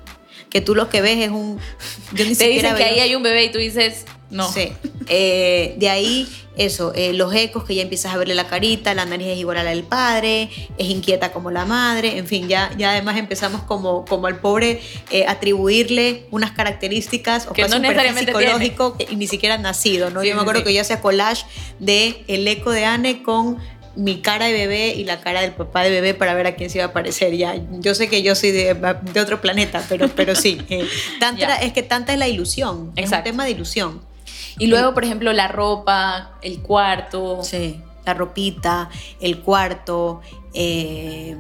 que 0.50 0.60
tú 0.60 0.76
lo 0.76 0.90
que 0.90 1.02
ves 1.02 1.20
es 1.20 1.30
un. 1.30 1.60
Yo 2.14 2.26
ni 2.26 2.36
te 2.36 2.48
dicen 2.48 2.76
que 2.76 2.84
ahí 2.84 3.00
hay 3.00 3.16
un 3.16 3.24
bebé 3.24 3.46
y 3.46 3.52
tú 3.52 3.60
dices, 3.60 4.06
no. 4.30 4.52
Sí. 4.52 4.74
Eh, 5.10 5.76
de 5.78 5.90
ahí, 5.90 6.28
eso, 6.58 6.92
eh, 6.96 7.14
los 7.14 7.34
ecos, 7.34 7.64
que 7.64 7.76
ya 7.76 7.82
empiezas 7.82 8.14
a 8.14 8.18
verle 8.18 8.36
la 8.36 8.48
carita, 8.48 8.94
la 8.94 9.06
nariz 9.06 9.28
es 9.28 9.38
igual 9.38 9.58
a 9.58 9.64
la 9.64 9.70
del 9.70 9.84
padre, 9.84 10.50
es 10.78 10.90
inquieta 10.90 11.32
como 11.32 11.52
la 11.52 11.66
madre, 11.66 12.18
en 12.18 12.26
fin, 12.26 12.48
ya, 12.48 12.72
ya 12.78 12.92
además 12.92 13.18
empezamos 13.18 13.62
como, 13.64 14.06
como 14.06 14.28
al 14.28 14.40
pobre 14.40 14.82
eh, 15.12 15.26
atribuirle 15.28 16.26
unas 16.32 16.52
características 16.52 17.48
o 17.48 17.54
que 17.54 17.68
no 17.68 17.80
necesariamente 17.80 18.32
psicológico 18.32 18.98
y 19.10 19.16
ni 19.16 19.28
siquiera 19.28 19.58
nacido, 19.58 20.10
¿no? 20.10 20.24
yo 20.24 20.36
me 20.36 20.42
acuerdo 20.42 20.64
que 20.64 20.74
yo 20.74 20.82
hacía 20.82 21.00
collage 21.00 21.46
de 21.80 22.24
el 22.28 22.48
eco 22.48 22.72
de 22.72 22.86
Anne 22.86 23.22
con 23.24 23.58
mi 23.98 24.22
cara 24.22 24.46
de 24.46 24.54
bebé 24.54 24.94
y 24.96 25.04
la 25.04 25.22
cara 25.22 25.42
del 25.42 25.54
papá 25.54 25.84
de 25.84 25.90
bebé 25.90 26.14
para 26.14 26.34
ver 26.36 26.48
a 26.48 26.56
quién 26.56 26.70
se 26.70 26.78
iba 26.78 26.86
a 26.86 26.94
parecer. 26.94 27.36
Ya, 27.36 27.56
yo 27.72 27.96
sé 27.96 28.08
que 28.10 28.22
yo 28.22 28.36
soy 28.36 28.52
de, 28.52 28.76
de 28.76 29.20
otro 29.20 29.42
planeta, 29.42 29.84
pero, 29.90 30.08
pero 30.08 30.36
sí. 30.36 30.62
tanta, 31.20 31.56
es 31.58 31.74
que 31.74 31.82
tanta 31.82 32.14
es 32.14 32.20
la 32.20 32.28
ilusión. 32.28 32.92
Es 32.96 33.12
un 33.12 33.24
tema 33.24 33.46
de 33.46 33.52
ilusión. 33.52 34.02
Y 34.60 34.68
luego, 34.68 34.94
por 34.94 35.04
ejemplo, 35.04 35.34
la 35.34 35.48
ropa, 35.48 36.38
el 36.42 36.62
cuarto. 36.62 37.44
Sí, 37.44 37.82
la 38.06 38.14
ropita, 38.14 38.90
el 39.20 39.42
cuarto. 39.42 40.22
Eh, 40.54 41.38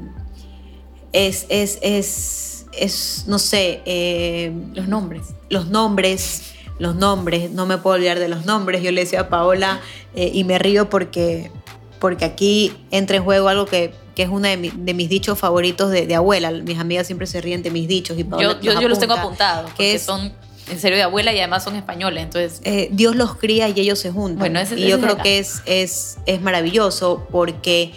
es, 1.13 1.45
es, 1.49 1.79
es, 1.81 2.65
es, 2.73 3.23
no 3.27 3.39
sé. 3.39 3.81
Eh, 3.85 4.51
los 4.73 4.87
nombres. 4.87 5.27
Los 5.49 5.67
nombres, 5.67 6.53
los 6.79 6.95
nombres. 6.95 7.51
No 7.51 7.65
me 7.65 7.77
puedo 7.77 7.95
olvidar 7.95 8.19
de 8.19 8.27
los 8.27 8.45
nombres. 8.45 8.83
Yo 8.83 8.91
le 8.91 9.01
decía 9.01 9.21
a 9.21 9.29
Paola 9.29 9.81
eh, 10.15 10.31
y 10.33 10.43
me 10.43 10.59
río 10.59 10.89
porque, 10.89 11.51
porque 11.99 12.25
aquí 12.25 12.73
entra 12.91 13.17
en 13.17 13.23
juego 13.23 13.47
algo 13.47 13.65
que 13.65 13.93
que 14.17 14.23
es 14.23 14.29
uno 14.29 14.47
de, 14.47 14.57
mis 14.57 15.09
dichos 15.09 15.37
favoritos 15.37 15.91
de, 15.91 16.15
abuela. 16.15 16.49
Mis 16.49 16.79
amigas 16.79 17.05
siempre 17.05 17.27
se 17.27 17.39
ríen 17.39 17.61
de 17.61 17.69
mis 17.69 17.87
dichos 17.87 18.17
y 18.17 18.23
Paola 18.23 18.59
yo, 18.59 18.81
yo, 18.81 18.89
los 18.89 18.97
tengo 18.97 19.13
apuntados, 19.13 19.71
que 19.73 19.99
son 19.99 20.33
en 20.69 20.79
serio 20.79 20.97
de 20.97 21.03
abuela 21.03 21.33
y 21.33 21.39
además 21.39 21.63
son 21.63 21.75
españoles, 21.75 22.23
entonces... 22.23 22.61
Eh, 22.63 22.89
Dios 22.91 23.15
los 23.15 23.35
cría 23.35 23.69
y 23.69 23.79
ellos 23.79 23.99
se 23.99 24.11
juntan. 24.11 24.39
Bueno, 24.39 24.59
ese, 24.59 24.79
y 24.79 24.87
yo 24.87 24.99
creo 24.99 25.17
que 25.17 25.39
es, 25.39 25.61
es, 25.65 26.17
es 26.25 26.41
maravilloso 26.41 27.27
porque 27.31 27.93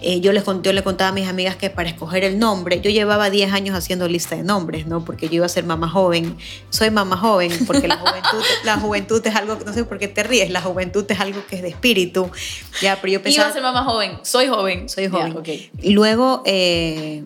eh, 0.00 0.20
yo, 0.20 0.32
les 0.32 0.42
conté, 0.42 0.72
le 0.72 0.82
contaba 0.82 1.08
a 1.08 1.12
mis 1.12 1.28
amigas 1.28 1.56
que 1.56 1.70
para 1.70 1.88
escoger 1.88 2.24
el 2.24 2.38
nombre, 2.38 2.80
yo 2.80 2.90
llevaba 2.90 3.30
10 3.30 3.52
años 3.52 3.76
haciendo 3.76 4.06
lista 4.08 4.36
de 4.36 4.42
nombres, 4.42 4.86
¿no? 4.86 5.04
Porque 5.04 5.28
yo 5.28 5.36
iba 5.36 5.46
a 5.46 5.48
ser 5.48 5.64
mamá 5.64 5.88
joven. 5.88 6.36
Soy 6.68 6.90
mamá 6.90 7.16
joven 7.16 7.52
porque 7.66 7.88
la 7.88 7.96
juventud, 7.96 8.42
la 8.64 8.78
juventud 8.78 9.26
es 9.26 9.34
algo, 9.34 9.58
no 9.64 9.72
sé 9.72 9.84
por 9.84 9.98
qué 9.98 10.08
te 10.08 10.22
ríes, 10.22 10.50
la 10.50 10.60
juventud 10.60 11.06
es 11.08 11.20
algo 11.20 11.46
que 11.46 11.56
es 11.56 11.62
de 11.62 11.68
espíritu. 11.68 12.30
Ya, 12.82 12.98
pero 13.00 13.14
yo 13.14 13.22
pensaba... 13.22 13.46
Iba 13.46 13.50
a 13.50 13.54
ser 13.54 13.62
mamá 13.62 13.84
joven, 13.84 14.18
soy 14.22 14.48
joven. 14.48 14.88
Soy 14.88 15.08
joven. 15.08 15.36
Y 15.80 15.90
luego, 15.90 16.42
eh, 16.44 17.24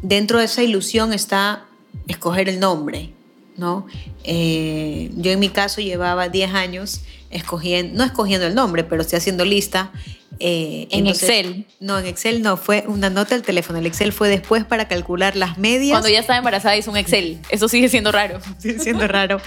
dentro 0.00 0.38
de 0.38 0.46
esa 0.46 0.62
ilusión 0.62 1.12
está 1.12 1.66
escoger 2.08 2.48
el 2.48 2.60
nombre. 2.60 3.13
¿No? 3.56 3.86
Eh, 4.24 5.10
yo 5.16 5.30
en 5.30 5.38
mi 5.38 5.48
caso 5.48 5.80
llevaba 5.80 6.28
10 6.28 6.54
años 6.54 7.02
escogiendo, 7.30 7.98
no 7.98 8.04
escogiendo 8.04 8.46
el 8.46 8.54
nombre, 8.54 8.84
pero 8.84 9.02
estoy 9.02 9.18
haciendo 9.18 9.44
lista. 9.44 9.92
Eh, 10.40 10.88
en 10.90 11.06
Excel. 11.06 11.66
No, 11.80 11.98
en 11.98 12.06
Excel 12.06 12.42
no, 12.42 12.56
fue 12.56 12.84
una 12.88 13.10
nota 13.10 13.34
del 13.34 13.42
teléfono. 13.42 13.78
El 13.78 13.86
Excel 13.86 14.12
fue 14.12 14.28
después 14.28 14.64
para 14.64 14.88
calcular 14.88 15.36
las 15.36 15.58
medias. 15.58 15.92
Cuando 15.92 16.08
ya 16.08 16.20
estaba 16.20 16.38
embarazada 16.38 16.76
hizo 16.76 16.90
un 16.90 16.96
Excel. 16.96 17.38
Eso 17.50 17.68
sigue 17.68 17.88
siendo 17.88 18.12
raro. 18.12 18.40
sigue 18.58 18.80
siendo 18.80 19.06
raro. 19.06 19.40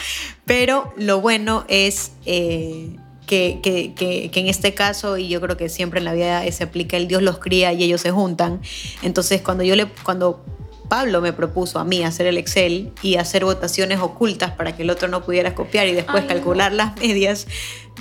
Pero 0.46 0.94
lo 0.98 1.20
bueno 1.20 1.66
es 1.68 2.12
eh, 2.26 2.96
que, 3.26 3.60
que, 3.62 3.94
que, 3.96 4.32
que, 4.32 4.40
en 4.40 4.48
este 4.48 4.74
caso, 4.74 5.18
y 5.18 5.28
yo 5.28 5.42
creo 5.42 5.58
que 5.58 5.68
siempre 5.70 6.00
en 6.00 6.06
la 6.06 6.14
vida 6.14 6.50
se 6.52 6.64
aplica, 6.64 6.96
el 6.96 7.08
Dios 7.08 7.22
los 7.22 7.40
cría 7.40 7.74
y 7.74 7.84
ellos 7.84 8.02
se 8.02 8.12
juntan. 8.12 8.62
Entonces, 9.02 9.42
cuando 9.42 9.64
yo 9.64 9.76
le, 9.76 9.88
cuando 10.04 10.46
Pablo 10.88 11.22
me 11.22 11.34
propuso 11.34 11.80
a 11.80 11.84
mí 11.84 12.04
hacer 12.04 12.28
el 12.28 12.38
Excel 12.38 12.92
y 13.02 13.16
hacer 13.16 13.44
votaciones 13.44 14.00
ocultas 14.00 14.52
para 14.52 14.76
que 14.76 14.84
el 14.84 14.90
otro 14.90 15.08
no 15.08 15.24
pudiera 15.24 15.56
copiar 15.56 15.88
y 15.88 15.94
después 15.94 16.24
calcular 16.26 16.72
las 16.74 16.96
medias. 16.98 17.48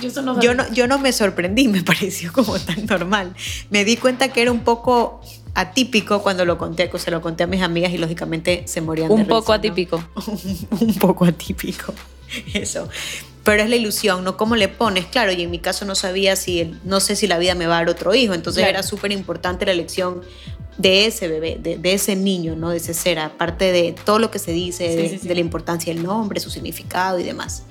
Yo, 0.01 0.21
no 0.21 0.39
yo, 0.71 0.87
no, 0.87 0.99
me 0.99 1.11
sorprendí, 1.11 1.67
me 1.67 1.83
pareció 1.83 2.31
como 2.31 2.57
tan 2.59 2.85
normal. 2.85 3.35
Me 3.69 3.83
di 3.85 3.97
cuenta 3.97 4.29
que 4.29 4.41
era 4.41 4.51
un 4.51 4.63
poco 4.63 5.21
atípico 5.55 6.21
cuando 6.21 6.45
lo 6.45 6.57
conté, 6.57 6.89
se 6.97 7.11
lo 7.11 7.21
conté 7.21 7.43
a 7.43 7.47
mis 7.47 7.61
amigas 7.61 7.91
y 7.91 7.97
lógicamente 7.97 8.63
se 8.67 8.81
morían 8.81 9.11
un 9.11 9.25
poco 9.27 9.53
atípico. 9.53 10.03
un 10.79 10.95
poco 10.95 11.25
atípico. 11.25 11.93
Eso. 12.53 12.87
Pero 13.43 13.63
es 13.63 13.69
la 13.69 13.77
ilusión, 13.77 14.23
¿no? 14.23 14.35
¿Cómo 14.35 14.57
le 14.57 14.67
pones? 14.67 15.05
Claro, 15.05 15.31
y 15.31 15.41
en 15.41 15.49
mi 15.49 15.59
caso 15.59 15.85
no 15.85 15.95
sabía 15.95 16.35
si, 16.35 16.75
no 16.83 16.99
sé 16.99 17.15
si 17.15 17.27
la 17.27 17.37
vida 17.37 17.55
me 17.55 17.65
va 17.65 17.77
a 17.77 17.79
dar 17.79 17.89
otro 17.89 18.13
hijo, 18.13 18.33
entonces 18.33 18.65
era 18.65 18.83
súper 18.83 19.13
importante 19.13 19.65
la 19.65 19.71
elección 19.71 20.21
de 20.77 21.07
ese 21.07 21.27
bebé, 21.27 21.57
de, 21.59 21.93
ese 21.93 22.15
niño, 22.15 22.55
¿no? 22.55 22.69
De 22.69 22.77
ese 22.77 22.93
ser, 22.93 23.19
aparte 23.19 23.71
de 23.71 23.93
todo 23.93 24.19
lo 24.19 24.29
que 24.29 24.39
se 24.39 24.51
dice, 24.51 25.19
de, 25.21 25.33
la 25.35 25.41
importancia 25.41 25.93
del 25.93 26.03
nombre, 26.03 26.39
su 26.39 26.49
significado 26.49 27.19
y 27.19 27.23
demás. 27.23 27.63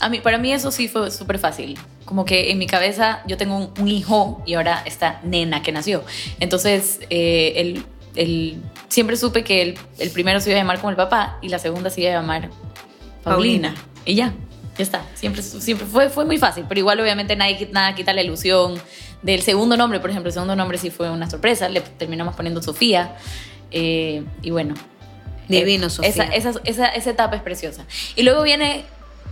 A 0.00 0.08
mí, 0.08 0.20
para 0.20 0.38
mí 0.38 0.52
eso 0.52 0.70
sí 0.70 0.88
fue 0.88 1.10
súper 1.10 1.38
fácil. 1.38 1.78
Como 2.04 2.24
que 2.24 2.50
en 2.50 2.58
mi 2.58 2.66
cabeza 2.66 3.22
yo 3.26 3.36
tengo 3.36 3.72
un, 3.78 3.88
hijo 3.88 4.42
y 4.46 4.54
ahora 4.54 4.82
esta 4.86 5.20
nena 5.24 5.62
que 5.62 5.72
nació. 5.72 6.04
Entonces, 6.40 7.00
eh, 7.10 7.82
el, 8.14 8.62
siempre 8.88 9.16
supe 9.16 9.44
que 9.44 9.62
el, 9.62 9.78
el, 9.98 10.10
primero 10.10 10.40
se 10.40 10.50
iba 10.50 10.58
a 10.58 10.62
llamar 10.62 10.78
como 10.78 10.90
el 10.90 10.96
papá 10.96 11.38
y 11.42 11.48
la 11.48 11.58
segunda 11.58 11.90
se 11.90 12.02
iba 12.02 12.10
a 12.10 12.14
llamar 12.14 12.50
Paulina. 13.22 13.74
Y 14.04 14.14
ya, 14.14 14.32
ya 14.78 14.82
está. 14.82 15.04
Siempre, 15.14 15.42
siempre 15.42 15.86
fue, 15.86 16.08
fue 16.08 16.24
muy 16.24 16.38
fácil, 16.38 16.64
pero 16.68 16.78
igual 16.78 17.00
obviamente 17.00 17.34
nadie, 17.36 17.68
nada 17.72 17.94
quita 17.94 18.12
la 18.12 18.22
ilusión 18.22 18.80
del 19.22 19.42
segundo 19.42 19.76
nombre, 19.76 20.00
por 20.00 20.10
ejemplo, 20.10 20.28
el 20.28 20.32
segundo 20.32 20.56
nombre 20.56 20.78
sí 20.78 20.90
fue 20.90 21.10
una 21.10 21.28
sorpresa, 21.28 21.68
le 21.68 21.80
terminamos 21.80 22.34
poniendo 22.36 22.62
Sofía. 22.62 23.16
Eh, 23.70 24.24
y 24.42 24.50
bueno. 24.50 24.74
Divino, 25.48 25.86
eh, 25.86 25.90
Sofía. 25.90 26.10
Esa, 26.10 26.52
esa, 26.64 26.86
esa, 26.88 27.10
etapa 27.10 27.36
es 27.36 27.42
preciosa. 27.42 27.84
Y 28.14 28.22
luego 28.22 28.42
viene 28.42 28.84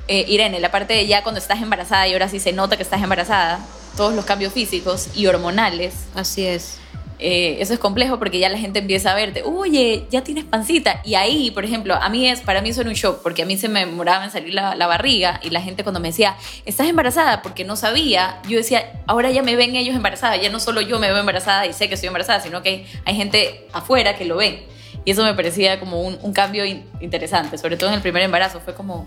eh, 0.08 0.24
Irene, 0.28 0.60
la 0.60 0.70
parte 0.70 0.94
de 0.94 1.06
ya 1.06 1.22
cuando 1.22 1.40
estás 1.40 1.62
embarazada 1.62 2.06
y 2.08 2.12
ahora 2.12 2.28
sí 2.28 2.40
se 2.40 2.52
nota 2.52 2.76
que 2.76 2.82
estás 2.82 3.02
embarazada, 3.02 3.60
todos 3.96 4.14
los 4.14 4.24
cambios 4.24 4.52
físicos 4.52 5.08
y 5.14 5.26
hormonales. 5.26 5.94
Así 6.14 6.46
es. 6.46 6.78
Eh, 7.26 7.56
eso 7.62 7.72
es 7.72 7.78
complejo 7.78 8.18
porque 8.18 8.38
ya 8.38 8.50
la 8.50 8.58
gente 8.58 8.80
empieza 8.80 9.12
a 9.12 9.14
verte, 9.14 9.42
oye, 9.44 10.04
ya 10.10 10.22
tienes 10.22 10.44
pancita. 10.44 11.00
Y 11.06 11.14
ahí, 11.14 11.50
por 11.52 11.64
ejemplo, 11.64 11.94
a 11.94 12.10
mí 12.10 12.28
es, 12.28 12.42
para 12.42 12.60
mí 12.60 12.68
eso 12.68 12.82
era 12.82 12.90
un 12.90 12.96
shock, 12.96 13.22
porque 13.22 13.44
a 13.44 13.46
mí 13.46 13.56
se 13.56 13.66
me 13.70 13.80
demoraba 13.80 14.26
en 14.26 14.30
salir 14.30 14.52
la, 14.52 14.86
barriga 14.86 15.40
y 15.42 15.48
la 15.48 15.62
gente 15.62 15.84
cuando 15.84 16.00
me 16.00 16.08
decía, 16.08 16.36
estás 16.66 16.86
embarazada, 16.86 17.40
porque 17.40 17.64
no 17.64 17.76
sabía, 17.76 18.42
yo 18.46 18.58
decía, 18.58 19.00
ahora 19.06 19.30
ya 19.30 19.42
me 19.42 19.56
ven 19.56 19.74
ellos 19.74 19.96
embarazada, 19.96 20.36
ya 20.36 20.50
no 20.50 20.60
solo 20.60 20.82
yo 20.82 20.98
me 20.98 21.08
veo 21.08 21.16
embarazada 21.16 21.64
y 21.64 21.72
sé 21.72 21.88
que 21.88 21.94
estoy 21.94 22.08
embarazada, 22.08 22.40
sino 22.40 22.62
que 22.62 22.84
hay 23.06 23.16
gente 23.16 23.68
afuera 23.72 24.16
que 24.16 24.26
lo 24.26 24.36
ven. 24.36 24.60
Y 25.06 25.12
eso 25.12 25.24
me 25.24 25.32
parecía 25.32 25.80
como 25.80 26.02
un, 26.02 26.32
cambio 26.34 26.66
interesante, 27.00 27.56
sobre 27.56 27.78
todo 27.78 27.88
en 27.88 27.96
el 27.96 28.02
primer 28.02 28.22
embarazo, 28.22 28.60
fue 28.60 28.74
como, 28.74 29.06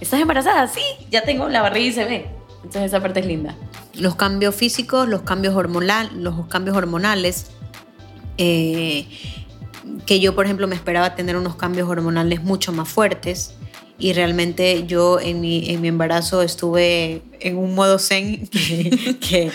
¿estás 0.00 0.20
embarazada? 0.20 0.66
Sí, 0.66 0.82
ya 1.08 1.22
tengo 1.22 1.48
la 1.48 1.62
barriga 1.62 1.86
y 1.86 1.92
se 1.92 2.04
ve. 2.04 2.43
Entonces 2.64 2.84
esa 2.84 3.00
parte 3.00 3.20
es 3.20 3.26
linda. 3.26 3.54
Los 3.94 4.16
cambios 4.16 4.54
físicos, 4.54 5.08
los 5.08 5.22
cambios, 5.22 5.54
hormonal, 5.54 6.10
los 6.14 6.46
cambios 6.46 6.76
hormonales, 6.76 7.46
eh, 8.38 9.06
que 10.06 10.18
yo 10.18 10.34
por 10.34 10.46
ejemplo 10.46 10.66
me 10.66 10.74
esperaba 10.74 11.14
tener 11.14 11.36
unos 11.36 11.56
cambios 11.56 11.88
hormonales 11.88 12.42
mucho 12.42 12.72
más 12.72 12.88
fuertes 12.88 13.54
y 13.98 14.12
realmente 14.12 14.86
yo 14.86 15.20
en 15.20 15.40
mi, 15.40 15.70
en 15.70 15.80
mi 15.82 15.88
embarazo 15.88 16.42
estuve 16.42 17.22
en 17.40 17.56
un 17.58 17.74
modo 17.74 17.98
zen 17.98 18.46
que, 18.48 19.14
que, 19.20 19.52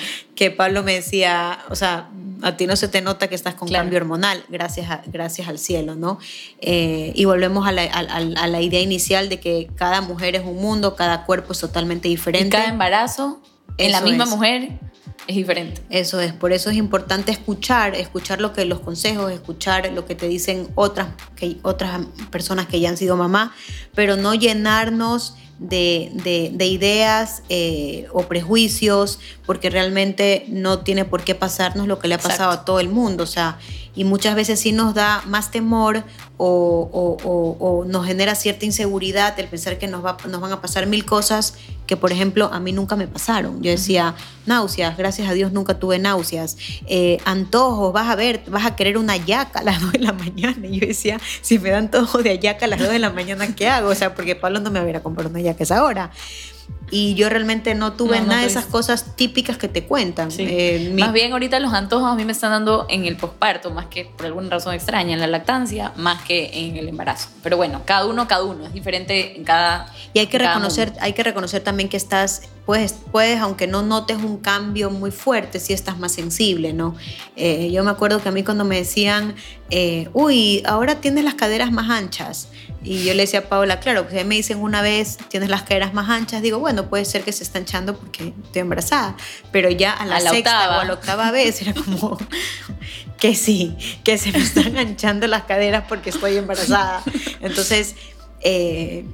Pablo 0.50 0.84
me 0.84 0.94
decía, 0.94 1.60
o 1.70 1.76
sea, 1.76 2.10
a 2.42 2.56
ti 2.56 2.68
no 2.68 2.76
se 2.76 2.88
te 2.88 3.02
nota 3.02 3.28
que 3.28 3.36
estás 3.36 3.56
con 3.56 3.68
cambio 3.68 3.98
hormonal, 3.98 4.44
gracias, 4.50 4.88
gracias 5.08 5.48
al 5.48 5.60
cielo, 5.60 5.96
¿no? 5.96 6.20
Eh, 6.62 7.12
y 7.16 7.26
volvemos 7.26 7.68
a 7.68 7.72
la, 7.72 7.84
a, 7.84 8.48
la, 8.48 8.62
idea 8.62 8.80
inicial 8.80 9.28
de 9.28 9.40
que 9.40 9.70
cada 9.76 10.02
mujer 10.02 10.36
es 10.36 10.44
un 10.44 10.56
mundo, 10.56 10.96
cada 10.96 11.26
cuerpo 11.26 11.52
es 11.52 11.60
totalmente 11.60 12.08
diferente. 12.08 12.48
Y 12.48 12.52
cada 12.52 12.70
embarazo 12.70 13.42
en 13.78 13.92
la 13.92 14.02
misma 14.02 14.26
mujer 14.26 14.80
es 15.30 15.36
diferente. 15.36 15.80
Eso 15.92 16.20
es, 16.20 16.34
por 16.34 16.52
eso 16.54 16.72
es 16.72 16.76
importante 16.76 17.32
escuchar, 17.32 17.94
escuchar 17.94 18.42
lo 18.42 18.52
que 18.52 18.66
los 18.66 18.80
consejos, 18.80 19.32
escuchar 19.32 19.92
lo 19.94 20.04
que 20.04 20.16
te 20.16 20.28
dicen 20.28 20.68
otras, 20.74 21.10
que, 21.36 21.58
otras 21.62 22.02
personas 22.32 22.66
que 22.66 22.80
ya 22.80 22.90
han 22.90 22.98
sido 22.98 23.16
mamá, 23.16 23.54
pero 23.94 24.18
no 24.18 24.34
llenarnos 24.34 25.36
de, 25.60 26.58
ideas 26.60 27.44
eh, 27.50 28.08
o 28.12 28.24
prejuicios, 28.24 29.20
porque 29.46 29.70
realmente 29.70 30.46
no 30.48 30.80
tiene 30.80 31.06
por 31.06 31.24
qué 31.24 31.36
pasarnos 31.36 31.88
lo 31.88 32.00
que 32.00 32.08
le 32.08 32.16
ha 32.16 32.20
pasado 32.20 32.50
a 32.50 32.66
todo 32.66 32.80
el 32.80 32.90
mundo. 32.90 33.24
O 33.24 33.28
sea, 33.28 33.60
y 33.94 34.06
muchas 34.06 34.34
veces 34.34 34.60
sí 34.60 34.72
nos 34.72 34.96
da 34.96 35.22
más 35.28 35.52
temor 35.52 36.04
o, 36.38 37.86
nos 37.88 38.06
genera 38.08 38.34
cierta 38.34 38.66
inseguridad 38.66 39.40
el 39.40 39.48
pensar 39.48 39.78
que 39.78 39.88
nos, 39.88 40.04
va, 40.04 40.18
nos 40.28 40.42
van 40.42 40.54
a 40.54 40.62
pasar 40.62 40.88
mil 40.88 41.06
cosas 41.06 41.54
que, 41.90 41.98
por 41.98 42.12
ejemplo, 42.12 42.52
a 42.54 42.60
mí 42.60 42.72
nunca 42.72 42.96
me 42.96 43.08
pasaron. 43.08 43.64
Yo 43.64 43.72
decía, 43.72 44.14
náuseas, 44.46 44.96
gracias 44.96 45.28
a 45.28 45.34
Dios 45.34 45.54
nunca 45.54 45.80
tuve 45.80 45.98
náuseas. 45.98 46.56
Eh, 46.86 47.18
antojos, 47.26 47.92
vas 47.92 48.08
a 48.10 48.16
ver, 48.16 48.44
vas 48.48 48.68
a 48.68 48.76
querer 48.76 49.00
una 49.00 49.18
yaca 49.18 49.62
a 49.62 49.64
las 49.64 49.82
2 49.82 49.94
de 49.94 50.00
la 50.00 50.14
mañana. 50.14 50.68
Y 50.68 50.82
yo 50.82 50.88
decía, 50.88 51.20
si 51.42 51.58
me 51.58 51.72
dan 51.72 51.86
antojo 51.86 52.22
de 52.22 52.30
ayaca 52.30 52.66
a 52.66 52.68
las 52.68 52.80
2 52.80 52.90
de 52.90 53.00
la 53.00 53.10
mañana, 53.10 53.56
¿qué 53.56 53.70
hago? 53.70 53.90
O 53.90 53.96
sea, 53.96 54.14
porque 54.14 54.36
Pablo 54.36 54.60
no 54.60 54.70
me 54.70 54.80
va 54.80 55.00
a 55.00 55.08
una 55.28 55.42
yaca 55.42 55.64
esa 55.64 55.84
hora 55.84 56.12
y 56.92 57.16
yo 57.16 57.30
realmente 57.30 57.76
no 57.76 57.94
tuve 57.94 58.22
nada 58.22 58.42
de 58.42 58.48
esas 58.48 58.66
cosas 58.66 59.16
típicas 59.16 59.58
que 59.58 59.68
te 59.68 59.86
cuentan. 59.86 60.30
Eh, 60.38 60.94
más 60.98 61.14
bien 61.14 61.32
ahorita 61.34 61.60
los 61.60 61.74
antojos 61.74 62.12
a 62.12 62.16
mí 62.16 62.26
me 62.26 62.32
están 62.32 62.52
dando 62.52 62.86
en 62.90 63.06
el 63.06 63.16
posparto, 63.16 63.72
más 63.72 63.88
que 63.88 64.06
por 64.06 64.26
alguna 64.26 64.50
razón 64.50 64.74
extraña 64.74 65.14
en 65.14 65.20
la 65.20 65.28
lactancia, 65.28 65.94
más 65.96 66.24
que 66.24 66.50
en 66.54 66.78
el 66.78 66.88
embarazo. 66.88 67.30
Pero 67.44 67.58
bueno, 67.58 67.82
cada 67.86 68.06
uno, 68.06 68.28
cada 68.28 68.44
uno, 68.44 68.66
es 68.66 68.74
diferente 68.74 69.38
en 69.38 69.44
cada... 69.44 69.94
Y 70.14 70.20
hay 70.20 70.28
que, 70.28 70.38
reconocer, 70.38 70.94
hay 71.00 71.14
que 71.14 71.24
reconocer 71.24 71.62
también 71.62 71.90
que 71.90 71.98
estás, 71.98 72.44
puedes, 72.70 72.94
puedes, 73.12 73.40
aunque 73.40 73.66
no 73.66 73.82
notes 73.82 74.18
un 74.18 74.38
cambio 74.38 74.92
muy 74.92 75.10
fuerte, 75.10 75.60
si 75.60 75.74
estás 75.74 75.98
más 75.98 76.12
sensible, 76.12 76.72
¿no? 76.72 76.96
Eh, 77.36 77.72
yo 77.72 77.84
me 77.84 77.90
acuerdo 77.90 78.22
que 78.22 78.30
a 78.30 78.32
mí 78.32 78.44
cuando 78.44 78.64
me 78.64 78.76
decían, 78.76 79.34
eh, 79.72 80.08
uy, 80.14 80.62
ahora 80.68 81.02
tienes 81.02 81.24
las 81.24 81.34
caderas 81.34 81.72
más 81.72 81.90
anchas. 81.90 82.50
Y 82.84 83.06
yo 83.06 83.16
le 83.16 83.24
decía 83.24 83.40
a 83.40 83.50
Paula, 83.50 83.80
claro, 83.80 84.08
que 84.08 84.24
me 84.24 84.36
dicen 84.36 84.60
una 84.60 84.84
vez, 84.84 85.18
tienes 85.30 85.50
las 85.50 85.64
caderas 85.64 85.96
más 85.96 86.12
anchas, 86.12 86.44
digo, 86.44 86.60
bueno, 86.60 86.92
puede 86.92 87.06
ser 87.06 87.24
que 87.24 87.32
se 87.32 87.42
está 87.42 87.58
hinchando 87.58 87.98
porque 87.98 88.36
estoy 88.44 88.62
embarazada, 88.62 89.18
pero 89.52 89.72
ya 89.72 89.92
a 89.92 90.06
la, 90.06 90.20
sexta 90.20 90.78
o 90.78 90.82
a 90.82 90.86
la 90.86 90.94
octava 90.94 91.32
vez 91.32 91.64
era 91.64 91.74
como 91.74 92.20
que 93.20 93.34
sí, 93.34 93.76
que 94.04 94.20
se 94.20 94.32
me 94.32 94.38
están 94.38 94.78
anchando 94.78 95.26
las 95.26 95.46
caderas 95.46 95.86
porque 95.90 96.12
estoy 96.12 96.38
embarazada. 96.38 97.02
Entonces, 97.42 97.96
eh, 98.42 99.06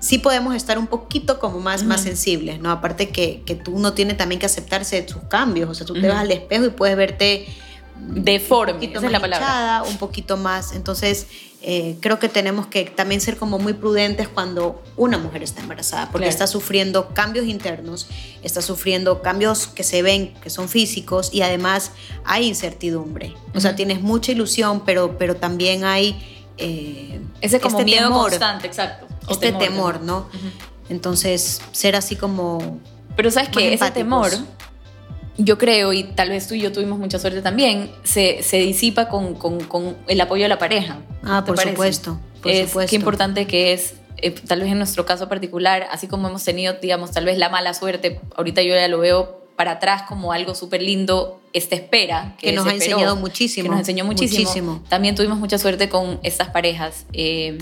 sí 0.00 0.18
podemos 0.18 0.54
estar 0.54 0.78
un 0.78 0.86
poquito 0.86 1.38
como 1.38 1.60
más, 1.60 1.84
más 1.84 2.02
sensibles, 2.02 2.58
¿no? 2.60 2.70
Aparte 2.70 3.10
que, 3.10 3.42
que 3.46 3.54
tú 3.54 3.78
no 3.78 3.92
tienes 3.92 4.16
también 4.16 4.40
que 4.40 4.46
aceptarse 4.46 5.00
tus 5.02 5.22
cambios, 5.24 5.70
o 5.70 5.74
sea, 5.74 5.86
tú 5.86 5.94
te 5.94 6.08
vas 6.08 6.18
al 6.18 6.32
espejo 6.32 6.64
y 6.64 6.70
puedes 6.70 6.96
verte 6.96 7.46
deforme, 8.08 8.72
un 8.72 8.78
poquito 8.78 9.02
más 9.02 9.12
la 9.12 9.20
palabra. 9.20 9.82
un 9.86 9.98
poquito 9.98 10.36
más, 10.36 10.72
entonces 10.72 11.26
eh, 11.62 11.96
creo 12.00 12.18
que 12.18 12.30
tenemos 12.30 12.66
que 12.66 12.84
también 12.86 13.20
ser 13.20 13.36
como 13.36 13.58
muy 13.58 13.74
prudentes 13.74 14.28
cuando 14.28 14.82
una 14.96 15.18
mujer 15.18 15.42
está 15.42 15.60
embarazada, 15.60 16.10
porque 16.10 16.28
está 16.28 16.46
sufriendo 16.46 17.12
cambios 17.12 17.46
internos, 17.46 18.08
está 18.42 18.62
sufriendo 18.62 19.20
cambios 19.20 19.66
que 19.66 19.84
se 19.84 20.00
ven, 20.00 20.32
que 20.42 20.48
son 20.48 20.70
físicos, 20.70 21.28
y 21.34 21.42
además 21.42 21.92
hay 22.24 22.46
incertidumbre. 22.46 23.34
O 23.54 23.60
sea, 23.60 23.76
tienes 23.76 24.00
mucha 24.00 24.32
ilusión, 24.32 24.82
pero, 24.86 25.18
pero 25.18 25.36
también 25.36 25.84
hay... 25.84 26.46
Eh, 26.56 27.20
Ese 27.42 27.60
como 27.60 27.78
este 27.78 27.84
miedo 27.84 28.08
temor, 28.08 28.30
constante, 28.30 28.66
exacto. 28.66 29.06
Este 29.30 29.52
temor, 29.52 30.00
¿no? 30.02 30.28
Entonces, 30.88 31.62
ser 31.72 31.96
así 31.96 32.16
como... 32.16 32.80
Pero 33.16 33.30
sabes 33.30 33.48
que 33.48 33.72
ese 33.72 33.90
temor 33.90 34.30
yo 35.44 35.58
creo, 35.58 35.92
y 35.92 36.04
tal 36.04 36.30
vez 36.30 36.46
tú 36.46 36.54
y 36.54 36.60
yo 36.60 36.72
tuvimos 36.72 36.98
mucha 36.98 37.18
suerte 37.18 37.42
también, 37.42 37.90
se, 38.02 38.42
se 38.42 38.58
disipa 38.58 39.08
con, 39.08 39.34
con, 39.34 39.60
con, 39.60 39.96
el 40.06 40.20
apoyo 40.20 40.42
de 40.42 40.48
la 40.48 40.58
pareja. 40.58 40.98
Ah, 41.22 41.44
por 41.46 41.58
supuesto. 41.58 42.20
Por 42.42 42.50
es, 42.50 42.68
supuesto. 42.68 42.90
Qué 42.90 42.96
importante 42.96 43.46
que 43.46 43.72
es, 43.72 43.94
eh, 44.18 44.30
tal 44.30 44.60
vez 44.60 44.70
en 44.70 44.78
nuestro 44.78 45.06
caso 45.06 45.28
particular, 45.28 45.86
así 45.90 46.06
como 46.08 46.28
hemos 46.28 46.44
tenido, 46.44 46.74
digamos, 46.74 47.10
tal 47.10 47.24
vez 47.24 47.38
la 47.38 47.48
mala 47.48 47.74
suerte, 47.74 48.20
ahorita 48.36 48.62
yo 48.62 48.74
ya 48.74 48.88
lo 48.88 48.98
veo 48.98 49.40
para 49.56 49.72
atrás 49.72 50.02
como 50.08 50.32
algo 50.32 50.54
súper 50.54 50.82
lindo, 50.82 51.40
esta 51.52 51.74
espera. 51.74 52.34
Que, 52.38 52.52
nos 52.52 52.66
ha 52.66 52.72
enseñado 52.72 53.16
muchísimo. 53.16 53.64
Que 53.64 53.68
nos 53.68 53.80
enseñó 53.80 54.04
muchísimo. 54.04 54.42
muchísimo. 54.42 54.82
También 54.88 55.14
tuvimos 55.14 55.38
mucha 55.38 55.58
suerte 55.58 55.88
con 55.88 56.18
estas 56.22 56.48
parejas. 56.48 57.04
Eh, 57.12 57.58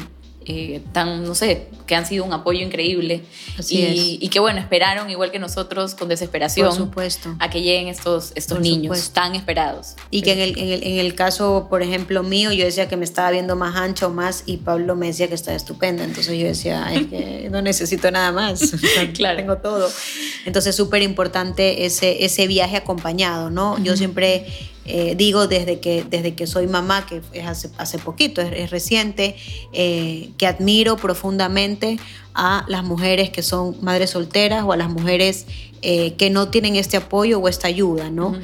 eh, 0.51 0.81
tan, 0.93 1.25
no 1.25 1.35
sé, 1.35 1.67
que 1.87 1.95
han 1.95 2.07
sido 2.07 2.25
un 2.25 2.33
apoyo 2.33 2.65
increíble. 2.65 3.23
y, 3.69 4.19
y, 4.21 4.29
que 4.29 4.41
bueno, 4.41 4.61
esperaron 4.61 5.11
igual 5.11 5.31
que 5.31 5.39
nosotros 5.39 5.95
con 5.95 6.09
desesperación 6.09 6.75
supuesto. 6.75 7.37
a 7.39 7.51
que 7.51 7.61
lleguen 7.61 7.89
estos, 7.89 8.33
estos 8.35 8.59
niños 8.61 9.11
tan 9.11 9.35
esperados. 9.35 9.97
Y 10.11 10.23
que 10.23 10.33
en 10.33 10.39
el, 10.39 10.59
en, 10.59 10.69
el, 10.69 10.83
en 10.85 10.99
el, 10.99 11.15
caso, 11.15 11.67
por 11.69 11.83
ejemplo, 11.83 12.23
mío, 12.23 12.51
yo 12.53 12.65
decía 12.65 12.89
que 12.89 12.97
me 12.97 13.05
estaba 13.05 13.31
viendo 13.31 13.57
más 13.57 13.77
ancha 13.77 14.07
o 14.07 14.11
más 14.11 14.45
y 14.47 14.57
Pablo 14.57 14.97
me 14.97 15.09
decía 15.09 15.29
que 15.29 15.35
estaba 15.35 15.55
estupenda. 15.55 16.03
Entonces 16.05 16.39
yo 16.39 16.47
decía, 16.47 16.95
es 16.95 17.07
que 17.09 17.49
no 17.51 17.61
necesito 17.61 18.11
nada 18.11 18.33
más. 18.33 18.75
claro. 19.15 19.37
Tengo 19.37 19.59
todo. 19.59 19.91
Entonces 20.47 20.75
súper 20.75 21.03
importante 21.03 21.85
ese, 21.85 22.25
ese 22.25 22.47
viaje 22.47 22.79
acompañado, 22.79 23.51
¿no? 23.51 23.79
Yo 23.85 23.99
siempre 23.99 24.47
eh, 24.91 25.15
digo 25.17 25.47
desde 25.47 25.81
que, 25.81 26.03
desde 26.09 26.35
que 26.35 26.47
soy 26.47 26.67
mamá, 26.67 27.05
que 27.05 27.21
es 27.33 27.47
hace, 27.47 27.69
hace 27.77 27.99
poquito, 27.99 28.41
es, 28.41 28.71
reciente, 28.71 29.37
eh, 29.75 30.31
que 30.39 30.47
admiro 30.47 30.97
profundamente 30.97 31.99
a 32.33 32.65
las 32.69 32.85
mujeres 32.85 33.29
que 33.29 33.43
son 33.43 33.77
madres 33.83 34.11
solteras 34.11 34.65
o 34.65 34.73
a 34.73 34.79
las 34.79 34.89
mujeres 34.89 35.47
eh, 35.83 36.15
que 36.15 36.31
no 36.31 36.49
tienen 36.49 36.77
este 36.77 36.97
apoyo 36.97 37.39
o 37.39 37.49
esta 37.49 37.69
ayuda, 37.69 38.11
¿no? 38.11 38.35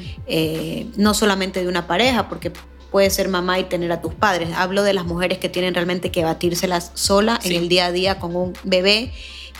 no 0.97 1.13
solamente 1.15 1.61
de 1.61 1.67
una 1.67 1.87
pareja, 1.87 2.29
porque 2.29 2.51
puedes 2.91 3.13
ser 3.13 3.27
mamá 3.27 3.59
y 3.59 3.63
tener 3.63 3.91
a 3.91 4.01
tus 4.01 4.13
padres. 4.13 4.49
Hablo 4.55 4.83
de 4.83 4.93
las 4.93 5.05
mujeres 5.05 5.39
que 5.39 5.49
tienen 5.49 5.73
realmente 5.73 6.11
que 6.11 6.23
batírselas 6.23 6.91
sola 6.93 7.39
en 7.43 7.53
el 7.53 7.67
día 7.69 7.87
a 7.87 7.91
día 7.91 8.19
con 8.19 8.35
un 8.35 8.53
bebé 8.63 9.11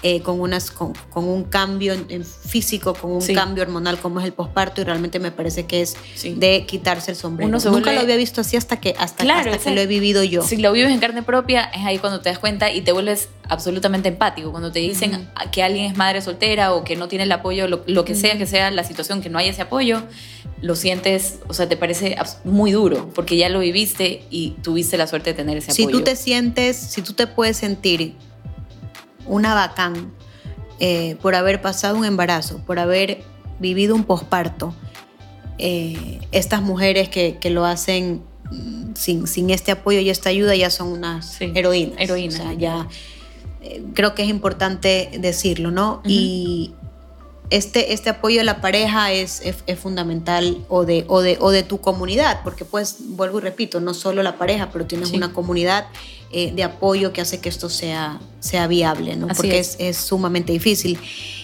eh, 0.03 0.21
con, 0.21 0.39
unas, 0.39 0.71
con, 0.71 0.93
un 1.13 1.43
cambio 1.45 1.93
en, 1.93 2.23
físico, 2.25 2.93
con 2.93 3.11
un 3.11 3.25
cambio 3.27 3.63
hormonal 3.63 3.97
como 3.97 4.19
es 4.19 4.25
el 4.25 4.33
posparto 4.33 4.81
y 4.81 4.83
realmente 4.83 5.19
me 5.19 5.31
parece 5.31 5.65
que 5.65 5.81
es 5.81 5.95
de 6.23 6.65
quitarse 6.67 7.11
el 7.11 7.17
sombrero. 7.17 7.57
Nunca 7.71 7.91
lo 7.91 8.01
había 8.01 8.15
visto 8.15 8.41
así 8.41 8.57
hasta 8.57 8.79
que, 8.79 8.95
hasta, 8.97 9.23
que 9.23 9.71
lo 9.71 9.81
he 9.81 9.87
vivido 9.87 10.23
yo. 10.23 10.43
Si 10.43 10.57
lo 10.57 10.71
vives 10.71 10.91
en 10.91 10.99
carne 10.99 11.23
propia, 11.23 11.63
es 11.65 11.83
ahí 11.85 11.97
cuando 11.97 12.21
te 12.21 12.29
das 12.29 12.39
cuenta 12.39 12.71
y 12.71 12.81
te 12.81 12.91
vuelves 12.91 13.29
absolutamente 13.49 14.09
empático. 14.09 14.51
Cuando 14.51 14.71
te 14.71 14.79
dicen 14.79 15.27
que 15.51 15.63
alguien 15.63 15.85
es 15.85 15.97
madre 15.97 16.21
soltera 16.21 16.73
o 16.73 16.83
que 16.83 16.95
no 16.95 17.07
tiene 17.07 17.23
el 17.23 17.31
apoyo, 17.31 17.67
lo, 17.67 18.05
que 18.05 18.15
sea 18.15 18.37
que 18.37 18.45
sea 18.45 18.71
la 18.71 18.83
situación, 18.83 19.21
que 19.21 19.29
no 19.29 19.39
hay 19.39 19.49
ese 19.49 19.63
apoyo, 19.63 20.03
lo 20.61 20.75
sientes, 20.75 21.39
o 21.47 21.53
sea, 21.53 21.67
te 21.67 21.77
parece 21.77 22.15
muy 22.43 22.71
duro 22.71 23.09
porque 23.13 23.37
ya 23.37 23.49
lo 23.49 23.59
viviste 23.59 24.23
y 24.29 24.51
tuviste 24.61 24.97
la 24.97 25.07
suerte 25.07 25.31
de 25.31 25.33
tener 25.35 25.57
ese 25.57 25.71
apoyo. 25.71 25.87
Si 25.87 25.91
tú 25.91 26.01
te 26.03 26.15
sientes, 26.15 26.77
si 26.77 27.01
tú 27.01 27.13
te 27.13 27.27
puedes 27.27 27.57
sentir 27.57 28.15
una 29.25 29.53
bacán 29.53 30.11
eh, 30.79 31.15
por 31.21 31.35
haber 31.35 31.61
pasado 31.61 31.97
un 31.97 32.05
embarazo, 32.05 32.59
por 32.65 32.79
haber 32.79 33.23
vivido 33.59 33.95
un 33.95 34.03
posparto. 34.03 34.73
Eh, 35.57 36.19
estas 36.31 36.61
mujeres 36.61 37.07
que, 37.07 37.39
lo 37.49 37.65
hacen 37.65 38.21
mm, 38.51 38.93
sin, 38.95 39.27
sin, 39.27 39.49
este 39.49 39.71
apoyo 39.71 39.99
y 39.99 40.09
esta 40.09 40.29
ayuda 40.29 40.55
ya 40.55 40.69
son 40.69 40.89
unas 40.89 41.39
heroínas. 41.39 41.99
Heroínas. 41.99 42.57
ya 42.57 42.87
eh, 43.61 43.83
creo 43.93 44.13
que 44.15 44.23
es 44.23 44.29
importante 44.29 45.09
decirlo, 45.19 45.71
¿no? 45.71 46.01
Y 46.05 46.73
este, 47.49 47.93
este 47.93 48.09
apoyo 48.09 48.39
de 48.39 48.43
la 48.43 48.61
pareja 48.61 49.11
es, 49.11 49.41
es, 49.43 49.79
fundamental 49.79 50.57
o 50.67 50.85
de, 50.85 51.05
o, 51.07 51.21
de, 51.21 51.37
o 51.39 51.51
de 51.51 51.63
tu 51.63 51.79
comunidad, 51.79 52.41
porque 52.43 52.65
pues, 52.65 52.97
vuelvo 52.99 53.39
y 53.39 53.41
repito, 53.41 53.79
no 53.79 53.93
solo 53.93 54.23
la 54.23 54.37
pareja, 54.37 54.69
pero 54.71 54.85
tienes 54.85 55.11
una 55.11 55.31
comunidad 55.31 55.85
eh, 56.31 56.51
de 56.53 56.63
apoyo 56.63 57.13
que 57.13 57.21
hace 57.21 57.39
que 57.39 57.49
esto 57.49 57.69
sea, 57.69 58.19
sea 58.39 58.67
viable, 58.67 59.15
¿no? 59.15 59.27
Porque 59.27 59.59
es. 59.59 59.75
es. 59.79 59.97
sumamente 59.97 60.51
difícil. 60.51 60.99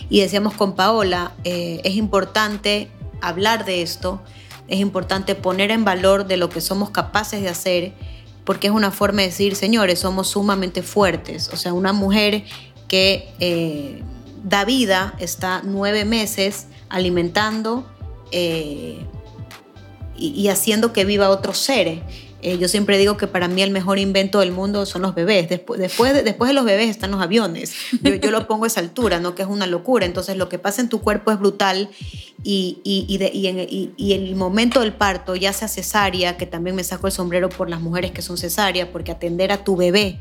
Y 0.10 0.22
decíamos 0.22 0.54
con 0.56 0.76
Paola, 0.76 1.34
eh, 1.44 1.82
es 1.84 1.96
importante 1.96 2.90
hablar 3.22 3.64
de 3.64 3.84
esto, 3.84 4.22
es 4.68 4.80
importante 4.80 5.36
poner 5.36 5.72
en 5.72 5.86
valor 5.86 6.26
de 6.26 6.38
lo 6.38 6.50
que 6.50 6.62
somos 6.62 6.90
capaces 6.90 7.42
de 7.42 7.50
hacer, 7.50 7.94
porque 8.44 8.68
es 8.68 8.74
una 8.74 8.92
forma 8.92 9.22
de 9.22 9.28
decir, 9.28 9.56
señores, 9.56 10.00
somos 10.00 10.30
sumamente 10.30 10.82
fuertes. 10.82 11.50
O 11.54 11.58
sea, 11.58 11.74
una 11.74 11.94
mujer 11.94 12.44
que 12.88 13.30
eh, 13.40 14.02
da 14.44 14.66
vida, 14.66 15.14
está 15.20 15.62
nueve 15.64 16.06
meses 16.06 16.68
alimentando 16.90 17.86
y, 18.32 18.98
y, 20.18 20.48
haciendo 20.50 20.94
que 20.94 21.06
viva 21.06 21.30
otros 21.30 21.58
seres. 21.58 22.00
Eh, 22.44 22.58
yo 22.58 22.68
siempre 22.68 22.98
digo 22.98 23.18
que 23.18 23.28
para 23.28 23.48
mí 23.48 23.62
el 23.62 23.70
mejor 23.70 24.00
invento 24.00 24.40
del 24.40 24.52
mundo 24.52 24.86
son 24.86 25.04
los 25.04 25.14
bebés. 25.14 25.48
Después, 25.48 25.80
después, 25.80 26.14
de, 26.14 26.24
después 26.24 26.50
de 26.50 26.54
los 26.54 26.66
bebés 26.66 26.90
están 26.90 27.12
los 27.12 27.22
aviones. 27.22 27.74
Yo, 28.02 28.16
yo, 28.16 28.32
lo 28.32 28.48
pongo 28.48 28.64
a 28.64 28.68
esa 28.68 28.80
altura, 28.80 29.20
¿no? 29.20 29.36
Que 29.36 29.44
es 29.44 29.48
una 29.48 29.68
locura. 29.68 30.06
Entonces 30.06 30.38
lo 30.38 30.50
que 30.50 30.58
pasa 30.58 30.82
en 30.82 30.90
tu 30.90 31.02
cuerpo 31.02 31.32
es 31.32 31.40
brutal 31.40 31.90
y, 32.44 32.80
y, 32.84 33.46
en, 33.48 33.94
el 34.00 34.36
momento 34.36 34.80
del 34.80 34.94
parto, 34.94 35.36
ya 35.36 35.54
sea 35.54 35.68
cesárea, 35.68 36.38
que 36.38 36.48
también 36.48 36.76
me 36.76 36.84
saco 36.84 37.08
el 37.08 37.14
sombrero 37.14 37.50
por 37.50 37.70
las 37.70 37.80
mujeres 37.80 38.12
que 38.12 38.24
son 38.24 38.38
cesárea, 38.38 38.92
porque 38.92 39.12
atender 39.12 39.52
a 39.52 39.64
tu 39.64 39.76
bebé 39.76 40.20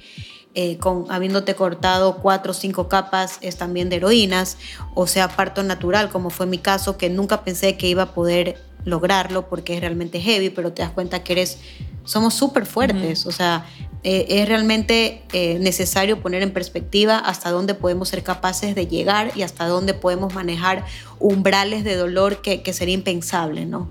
eh, 0.57 0.79
con, 0.79 1.05
habiéndote 1.11 1.55
cortado 1.55 2.17
cuatro 2.17 2.51
o 2.51 2.55
cinco 2.55 2.89
capas 2.89 3.39
es 3.41 3.57
también 3.57 3.89
de 3.89 3.97
heroínas, 3.97 4.57
o 4.97 5.07
sea, 5.07 5.29
parto 5.29 5.63
natural, 5.63 6.11
como 6.11 6.31
fue 6.31 6.47
mi 6.47 6.59
caso, 6.59 6.99
que 6.99 7.09
nunca 7.09 7.45
pensé 7.45 7.77
que 7.77 7.87
iba 7.87 8.03
a 8.03 8.15
poder 8.15 8.61
lograrlo 8.85 9.49
porque 9.49 9.75
es 9.75 9.81
realmente 9.81 10.21
heavy, 10.21 10.51
pero 10.51 10.73
te 10.73 10.83
das 10.83 10.91
cuenta 10.91 11.23
que 11.23 11.35
eres, 11.35 11.59
somos 12.03 12.35
súper 12.35 12.67
fuertes, 12.67 13.27
o 13.27 13.31
sea, 13.31 13.65
eh, 14.03 14.27
es 14.29 14.49
realmente 14.49 15.23
eh, 15.33 15.61
necesario 15.61 16.21
poner 16.21 16.43
en 16.43 16.53
perspectiva 16.53 17.19
hasta 17.19 17.53
dónde 17.53 17.75
podemos 17.75 18.09
ser 18.09 18.25
capaces 18.25 18.75
de 18.75 18.89
llegar 18.89 19.31
y 19.37 19.43
hasta 19.43 19.69
dónde 19.69 19.95
podemos 19.95 20.35
manejar 20.35 20.85
umbrales 21.21 21.85
de 21.85 21.95
dolor 21.95 22.43
que, 22.43 22.63
que 22.63 22.73
sería 22.73 22.95
impensable, 22.95 23.67
¿no? 23.67 23.89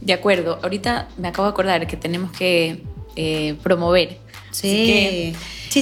De 0.00 0.14
acuerdo, 0.14 0.58
ahorita 0.64 1.06
me 1.16 1.28
acabo 1.28 1.46
de 1.46 1.52
acordar 1.52 1.86
que 1.86 1.96
tenemos 1.96 2.32
que 2.32 2.82
promover 3.62 4.23
Sí. 4.54 5.34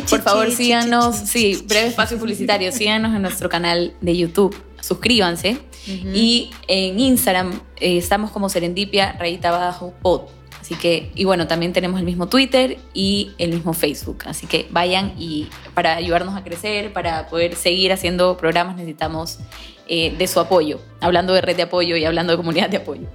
por 0.08 0.22
favor, 0.22 0.50
síganos, 0.50 1.16
sí, 1.16 1.62
breve 1.66 1.88
espacio 1.88 2.18
publicitario, 2.18 2.72
síganos 2.72 3.14
en 3.14 3.22
nuestro 3.22 3.48
canal 3.48 3.94
de 4.00 4.16
YouTube, 4.16 4.56
suscríbanse. 4.80 5.58
Y 5.84 6.50
en 6.68 7.00
Instagram 7.00 7.60
eh, 7.80 7.98
estamos 7.98 8.30
como 8.30 8.48
Serendipia, 8.48 9.12
rayita 9.18 9.48
abajo, 9.48 9.92
pod. 10.00 10.22
Así 10.60 10.76
que, 10.76 11.10
y 11.16 11.24
bueno, 11.24 11.48
también 11.48 11.72
tenemos 11.72 11.98
el 11.98 12.06
mismo 12.06 12.28
Twitter 12.28 12.78
y 12.94 13.32
el 13.38 13.50
mismo 13.50 13.72
Facebook. 13.72 14.22
Así 14.26 14.46
que 14.46 14.68
vayan 14.70 15.12
y 15.18 15.48
para 15.74 15.96
ayudarnos 15.96 16.36
a 16.36 16.44
crecer, 16.44 16.92
para 16.92 17.26
poder 17.26 17.56
seguir 17.56 17.92
haciendo 17.92 18.36
programas, 18.36 18.76
necesitamos 18.76 19.40
eh, 19.88 20.14
de 20.16 20.26
su 20.28 20.38
apoyo. 20.38 20.80
Hablando 21.02 21.34
de 21.34 21.42
red 21.42 21.56
de 21.56 21.62
apoyo 21.62 21.96
y 21.96 22.04
hablando 22.04 22.32
de 22.32 22.36
comunidad 22.38 22.70
de 22.70 22.78
apoyo. 22.78 23.08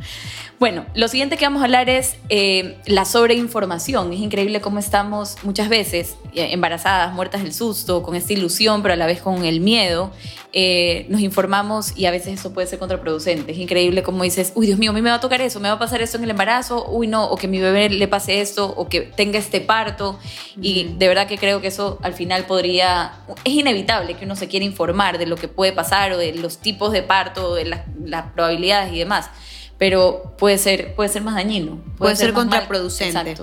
Bueno, 0.60 0.88
lo 0.96 1.08
siguiente 1.08 1.38
que 1.38 1.46
vamos 1.46 1.62
a 1.62 1.66
hablar 1.66 1.88
es 1.88 2.16
eh, 2.30 2.78
la 2.88 3.06
sobreinformación. 3.06 4.12
Es 4.12 4.20
increíble 4.20 4.60
cómo 4.60 4.80
estamos 4.80 5.36
muchas 5.44 5.70
veces 5.70 6.16
eh, 6.34 6.50
embarazadas, 6.52 7.14
muertas 7.14 7.44
del 7.44 7.54
susto, 7.54 8.02
con 8.02 8.16
esta 8.16 8.34
ilusión, 8.34 8.82
pero 8.82 8.96
a 8.96 8.98
la 8.98 9.06
vez 9.06 9.22
con 9.22 9.46
el 9.46 9.60
miedo. 9.60 10.12
Eh, 10.54 11.06
nos 11.10 11.22
informamos 11.22 11.96
y 11.96 12.08
a 12.08 12.12
veces 12.12 12.40
eso 12.40 12.54
puede 12.54 12.66
ser 12.66 12.80
contraproducente. 12.80 13.52
Es 13.52 13.60
increíble 13.60 14.02
cómo 14.02 14.24
dices, 14.24 14.54
uy, 14.56 14.66
Dios 14.66 14.80
mío, 14.80 14.90
a 14.90 14.94
mí 14.96 15.04
me 15.04 15.12
va 15.12 15.18
a 15.18 15.20
tocar 15.20 15.42
eso, 15.42 15.60
me 15.60 15.70
va 15.70 15.76
a 15.76 15.80
pasar 15.80 16.02
eso 16.02 16.18
en 16.18 16.24
el 16.24 16.32
embarazo, 16.32 16.90
uy, 16.90 17.06
no, 17.06 17.26
o 17.26 17.36
que 17.36 17.48
mi 17.48 17.60
bebé 17.60 17.90
le 17.90 18.08
pase 18.08 18.42
esto, 18.42 18.74
o 18.76 18.90
que 18.90 19.02
tenga 19.02 19.38
este 19.38 19.62
parto. 19.62 20.18
Y 20.60 20.96
de 20.98 21.08
verdad 21.08 21.28
que 21.28 21.38
creo 21.38 21.62
que 21.62 21.68
eso 21.68 22.00
al 22.02 22.14
final 22.14 22.46
podría, 22.46 23.20
es 23.44 23.54
inevitable 23.54 24.16
que 24.16 24.26
uno 24.26 24.36
se 24.36 24.48
quiera 24.48 24.66
informar 24.66 25.20
de 25.20 25.28
lo 25.28 25.36
que 25.36 25.48
puede 25.48 25.74
pasar 25.74 26.14
o 26.14 26.18
de 26.18 26.34
los 26.34 26.58
tipos 26.58 26.92
de 26.92 27.04
parto, 27.04 27.54
de 27.54 27.66
las, 27.66 27.77
las 28.04 28.32
probabilidades 28.34 28.94
y 28.94 29.00
demás 29.00 29.30
pero 29.78 30.36
puede 30.38 30.58
ser, 30.58 30.96
puede 30.96 31.10
ser 31.10 31.22
más 31.22 31.36
dañino. 31.36 31.80
Puede, 31.98 32.16
ser, 32.16 32.34
contraproducente. 32.34 33.36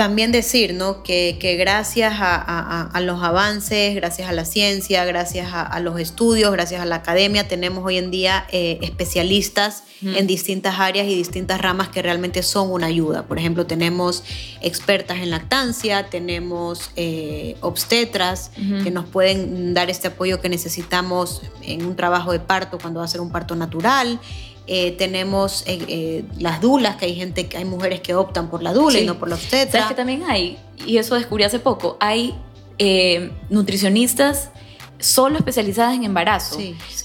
También 0.00 0.32
decir 0.32 0.72
¿no? 0.72 1.02
que, 1.02 1.56
gracias 1.58 2.14
a, 2.20 3.00
los 3.02 3.22
avances, 3.22 3.94
gracias 3.94 4.30
a 4.30 4.32
la 4.32 4.46
ciencia, 4.46 5.04
gracias 5.04 5.50
a, 5.52 5.78
los 5.80 6.00
estudios, 6.00 6.50
gracias 6.52 6.80
a 6.80 6.86
la 6.86 6.96
academia, 6.96 7.46
tenemos 7.46 7.84
hoy 7.84 7.98
en 7.98 8.10
día 8.10 8.46
eh, 8.50 8.78
especialistas 8.80 9.82
en 10.02 10.26
distintas 10.26 10.80
áreas 10.80 11.06
y 11.06 11.14
distintas 11.14 11.60
ramas 11.60 11.88
que 11.88 12.00
realmente 12.00 12.42
son 12.42 12.70
una 12.70 12.86
ayuda. 12.86 13.26
Por 13.26 13.38
ejemplo, 13.38 13.66
tenemos 13.66 14.24
expertas 14.62 15.18
en 15.18 15.28
lactancia, 15.28 16.08
tenemos 16.08 16.90
eh, 16.96 17.56
obstetras 17.60 18.52
que 18.82 18.90
nos 18.90 19.04
pueden 19.04 19.74
dar 19.74 19.90
este 19.90 20.08
apoyo 20.08 20.40
que 20.40 20.48
necesitamos 20.48 21.42
en 21.60 21.84
un 21.84 21.94
trabajo 21.94 22.32
de 22.32 22.40
parto 22.40 22.78
cuando 22.78 23.00
va 23.00 23.04
a 23.04 23.08
ser 23.08 23.20
un 23.20 23.30
parto 23.30 23.54
natural. 23.54 24.18
Eh, 24.72 24.92
tenemos 24.92 25.64
eh, 25.66 25.84
eh, 25.88 26.24
las 26.38 26.60
dulas, 26.60 26.94
que 26.94 27.06
hay 27.06 27.16
gente, 27.16 27.48
que 27.48 27.56
hay 27.56 27.64
mujeres 27.64 28.02
que 28.02 28.14
optan 28.14 28.48
por 28.48 28.62
la 28.62 28.72
dula 28.72 29.00
y 29.00 29.04
no 29.04 29.18
por 29.18 29.28
la 29.28 29.34
obstetra. 29.34 29.80
¿Sabes 29.80 29.88
que 29.88 29.94
también 29.96 30.22
hay? 30.28 30.58
Y 30.86 30.98
eso 30.98 31.16
descubrí 31.16 31.42
hace 31.42 31.58
poco. 31.58 31.96
Hay 31.98 32.36
nutricionistas 33.48 34.52
solo 35.00 35.38
especializadas 35.38 35.94
en 35.94 36.04
embarazo. 36.04 36.58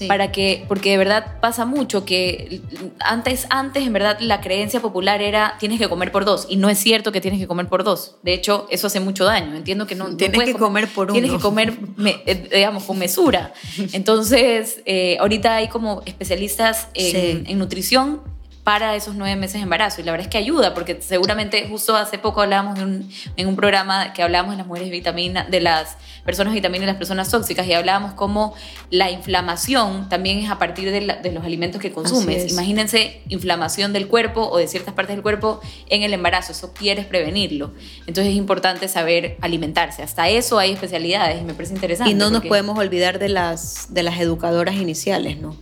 Para 0.08 0.32
que, 0.32 0.64
porque 0.68 0.90
de 0.90 0.98
verdad 0.98 1.40
pasa 1.40 1.64
mucho 1.64 2.04
que 2.04 2.60
antes, 3.00 3.46
antes, 3.50 3.86
en 3.86 3.92
verdad, 3.92 4.18
la 4.20 4.40
creencia 4.40 4.80
popular 4.80 5.22
era 5.22 5.56
tienes 5.58 5.78
que 5.78 5.88
comer 5.88 6.12
por 6.12 6.24
dos. 6.24 6.46
Y 6.48 6.56
no 6.56 6.68
es 6.68 6.78
cierto 6.78 7.12
que 7.12 7.20
tienes 7.20 7.40
que 7.40 7.46
comer 7.46 7.68
por 7.68 7.84
dos. 7.84 8.16
De 8.22 8.34
hecho, 8.34 8.66
eso 8.70 8.86
hace 8.86 9.00
mucho 9.00 9.24
daño. 9.24 9.56
Entiendo 9.56 9.86
que 9.86 9.94
no. 9.94 10.16
Tienes 10.16 10.44
que 10.44 10.54
comer, 10.54 10.88
por 10.88 11.06
uno. 11.06 11.14
Tienes 11.14 11.32
que 11.32 11.38
comer, 11.38 11.78
eh, 12.04 12.48
digamos, 12.52 12.84
con 12.84 12.98
mesura. 12.98 13.52
Entonces, 13.92 14.82
eh, 14.86 15.16
ahorita 15.20 15.56
hay 15.56 15.68
como 15.68 16.02
especialistas 16.06 16.88
en, 16.94 17.46
en 17.46 17.58
nutrición 17.58 18.35
para 18.66 18.96
esos 18.96 19.14
nueve 19.14 19.36
meses 19.36 19.54
de 19.54 19.60
embarazo. 19.60 20.00
Y 20.00 20.04
la 20.04 20.10
verdad 20.10 20.26
es 20.26 20.28
que 20.28 20.38
ayuda, 20.38 20.74
porque 20.74 21.00
seguramente 21.00 21.68
justo 21.68 21.94
hace 21.94 22.18
poco 22.18 22.42
hablábamos 22.42 22.76
en 22.80 23.46
un 23.46 23.54
programa 23.54 24.12
que 24.12 24.24
hablábamos 24.24 24.54
de 24.54 24.58
las 24.58 24.66
mujeres 24.66 24.90
vitamina, 24.90 25.44
de 25.44 25.60
las 25.60 25.96
personas 26.24 26.52
vitamina 26.52 26.82
y 26.82 26.86
las 26.88 26.96
personas 26.96 27.30
tóxicas, 27.30 27.64
y 27.68 27.74
hablábamos 27.74 28.14
cómo 28.14 28.54
la 28.90 29.08
inflamación 29.12 30.08
también 30.08 30.38
es 30.38 30.50
a 30.50 30.58
partir 30.58 30.90
de, 30.90 31.30
los 31.30 31.44
alimentos 31.44 31.80
que 31.80 31.92
consumes. 31.92 32.50
Imagínense 32.50 33.22
inflamación 33.28 33.92
del 33.92 34.08
cuerpo 34.08 34.48
o 34.48 34.58
de 34.58 34.66
ciertas 34.66 34.94
partes 34.94 35.14
del 35.14 35.22
cuerpo 35.22 35.60
en 35.88 36.02
el 36.02 36.12
embarazo, 36.12 36.50
eso 36.50 36.72
quieres 36.74 37.06
prevenirlo. 37.06 37.72
Entonces 38.00 38.32
es 38.32 38.34
importante 38.34 38.88
saber 38.88 39.36
alimentarse. 39.42 40.02
Hasta 40.02 40.28
eso 40.28 40.58
hay 40.58 40.72
especialidades 40.72 41.40
y 41.40 41.44
me 41.44 41.54
parece 41.54 41.74
interesante. 41.74 42.10
Y 42.10 42.14
no 42.14 42.30
nos 42.30 42.44
podemos 42.44 42.76
olvidar 42.76 43.20
de 43.20 43.28
las, 43.28 43.94
de 43.94 44.02
las 44.02 44.18
educadoras 44.18 44.74
iniciales, 44.74 45.38
¿no? 45.38 45.56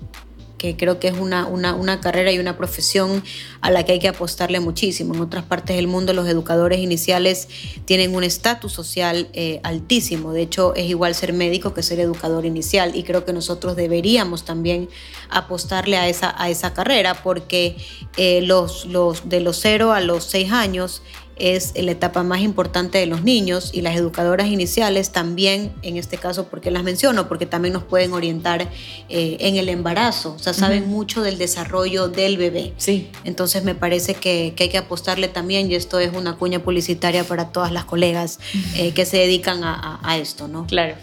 Que 0.65 0.79
creo 0.79 0.99
que 0.99 1.09
es 1.09 1.19
una, 1.19 1.47
una, 1.47 2.01
carrera 2.01 2.33
y 2.33 2.39
una 2.39 2.57
profesión 2.57 3.23
a 3.61 3.71
la 3.71 3.83
que 3.83 3.93
hay 3.93 3.99
que 3.99 4.09
apostarle 4.09 4.61
muchísimo. 4.61 5.13
En 5.13 5.21
otras 5.21 5.45
partes 5.45 5.77
del 5.77 5.89
mundo 5.89 6.15
los 6.15 6.27
educadores 6.27 6.79
iniciales 6.79 7.49
tienen 7.85 8.15
un 8.15 8.25
estatus 8.25 8.73
social 8.73 9.29
eh, 9.35 9.61
altísimo. 9.63 10.33
De 10.33 10.41
hecho, 10.41 10.75
es 10.75 10.87
igual 10.89 11.15
ser 11.15 11.35
médico 11.35 11.75
que 11.75 11.83
ser 11.83 12.01
educador 12.01 12.47
inicial 12.47 12.97
y 12.97 13.03
creo 13.03 13.27
que 13.27 13.35
nosotros 13.35 13.77
deberíamos 13.77 14.47
también 14.47 14.89
apostarle 15.29 15.99
a 15.99 16.09
esa, 16.09 16.35
a 16.43 16.49
esa 16.49 16.73
carrera 16.73 17.13
porque 17.23 17.77
eh, 18.17 18.41
los, 18.41 18.87
los, 18.87 19.29
de 19.29 19.41
los 19.41 19.61
0 19.61 19.93
a 19.93 20.01
los 20.01 20.25
6 20.25 20.51
años 20.51 21.03
es 21.37 21.73
la 21.77 21.93
etapa 21.93 22.23
más 22.23 22.41
importante 22.41 22.99
de 22.99 23.07
los 23.07 23.23
niños 23.23 23.71
y 23.73 23.81
las 23.81 23.97
educadoras 23.97 24.49
iniciales 24.49 25.11
también, 25.11 25.73
en 25.83 25.97
este 25.97 26.17
caso, 26.17 26.49
porque 26.49 26.71
las 26.71 26.85
menciono? 26.85 27.29
Porque 27.29 27.47
también 27.47 27.75
nos 27.75 27.85
pueden 27.85 28.13
orientar 28.13 28.63
eh, 29.09 29.37
en 29.41 29.57
el 29.57 29.69
embarazo, 29.69 30.35
o 30.35 30.39
sea, 30.39 30.55
saben 30.55 30.89
mucho 30.89 31.23
del 31.23 31.39
desarrollo 31.39 32.09
del 32.09 32.37
bebé. 32.37 32.73
Sí. 32.77 33.11
Entonces 33.25 33.65
me 33.65 33.75
parece 33.75 34.15
que, 34.15 34.55
hay 34.59 34.69
que 34.69 34.79
apostarle 34.79 35.29
también, 35.29 35.71
y 35.71 35.75
esto 35.75 35.99
es 35.99 36.13
una 36.15 36.37
cuña 36.37 36.61
publicitaria 36.61 37.25
para 37.25 37.49
todas 37.49 37.73
las 37.73 37.85
colegas 37.85 38.39
eh, 38.77 38.93
que 38.93 39.05
se 39.05 39.19
dedican 39.19 39.63
a, 39.65 40.17
esto, 40.19 40.49
¿no? 40.49 40.67
Claro. 40.67 40.95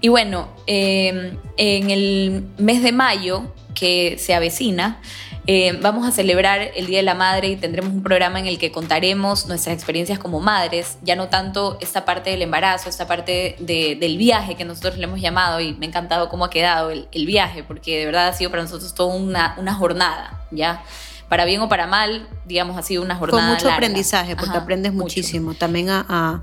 Y 0.00 0.08
bueno, 0.08 0.48
eh, 0.66 1.36
en 1.56 1.90
el 1.90 2.44
mes 2.58 2.82
de 2.82 2.92
mayo 2.92 3.52
que 3.74 4.16
se 4.18 4.34
avecina, 4.34 5.00
eh, 5.46 5.76
vamos 5.82 6.06
a 6.06 6.12
celebrar 6.12 6.70
el 6.76 6.86
Día 6.86 6.98
de 6.98 7.02
la 7.02 7.14
Madre 7.14 7.48
y 7.48 7.56
tendremos 7.56 7.92
un 7.92 8.04
programa 8.04 8.38
en 8.38 8.46
el 8.46 8.58
que 8.58 8.70
contaremos 8.70 9.46
nuestras 9.46 9.74
experiencias 9.74 10.20
como 10.20 10.40
madres, 10.40 10.98
ya 11.02 11.16
no 11.16 11.28
tanto 11.28 11.78
esta 11.80 12.04
parte 12.04 12.30
del 12.30 12.42
embarazo, 12.42 12.88
esta 12.88 13.08
parte 13.08 13.56
del 13.58 14.18
viaje 14.18 14.54
que 14.54 14.64
nosotros 14.64 14.98
le 14.98 15.04
hemos 15.04 15.20
llamado 15.20 15.60
y 15.60 15.74
me 15.74 15.86
ha 15.86 15.88
encantado 15.88 16.28
cómo 16.28 16.44
ha 16.44 16.50
quedado 16.50 16.90
el, 16.90 17.26
viaje, 17.26 17.64
porque 17.64 17.98
de 17.98 18.06
verdad 18.06 18.28
ha 18.28 18.34
sido 18.34 18.50
para 18.50 18.62
nosotros 18.62 18.94
toda 18.94 19.14
una, 19.14 19.56
una 19.58 19.74
jornada, 19.74 20.40
¿ya? 20.52 20.84
Para 21.28 21.44
bien 21.44 21.60
o 21.60 21.68
para 21.68 21.86
mal, 21.86 22.28
digamos, 22.44 22.76
ha 22.76 22.82
sido 22.82 23.02
una 23.02 23.16
jornada. 23.16 23.42
Con 23.42 23.54
mucho 23.54 23.70
aprendizaje, 23.70 24.36
porque 24.36 24.56
aprendes 24.56 24.92
muchísimo. 24.92 25.54
También 25.54 25.88
a, 25.88 26.42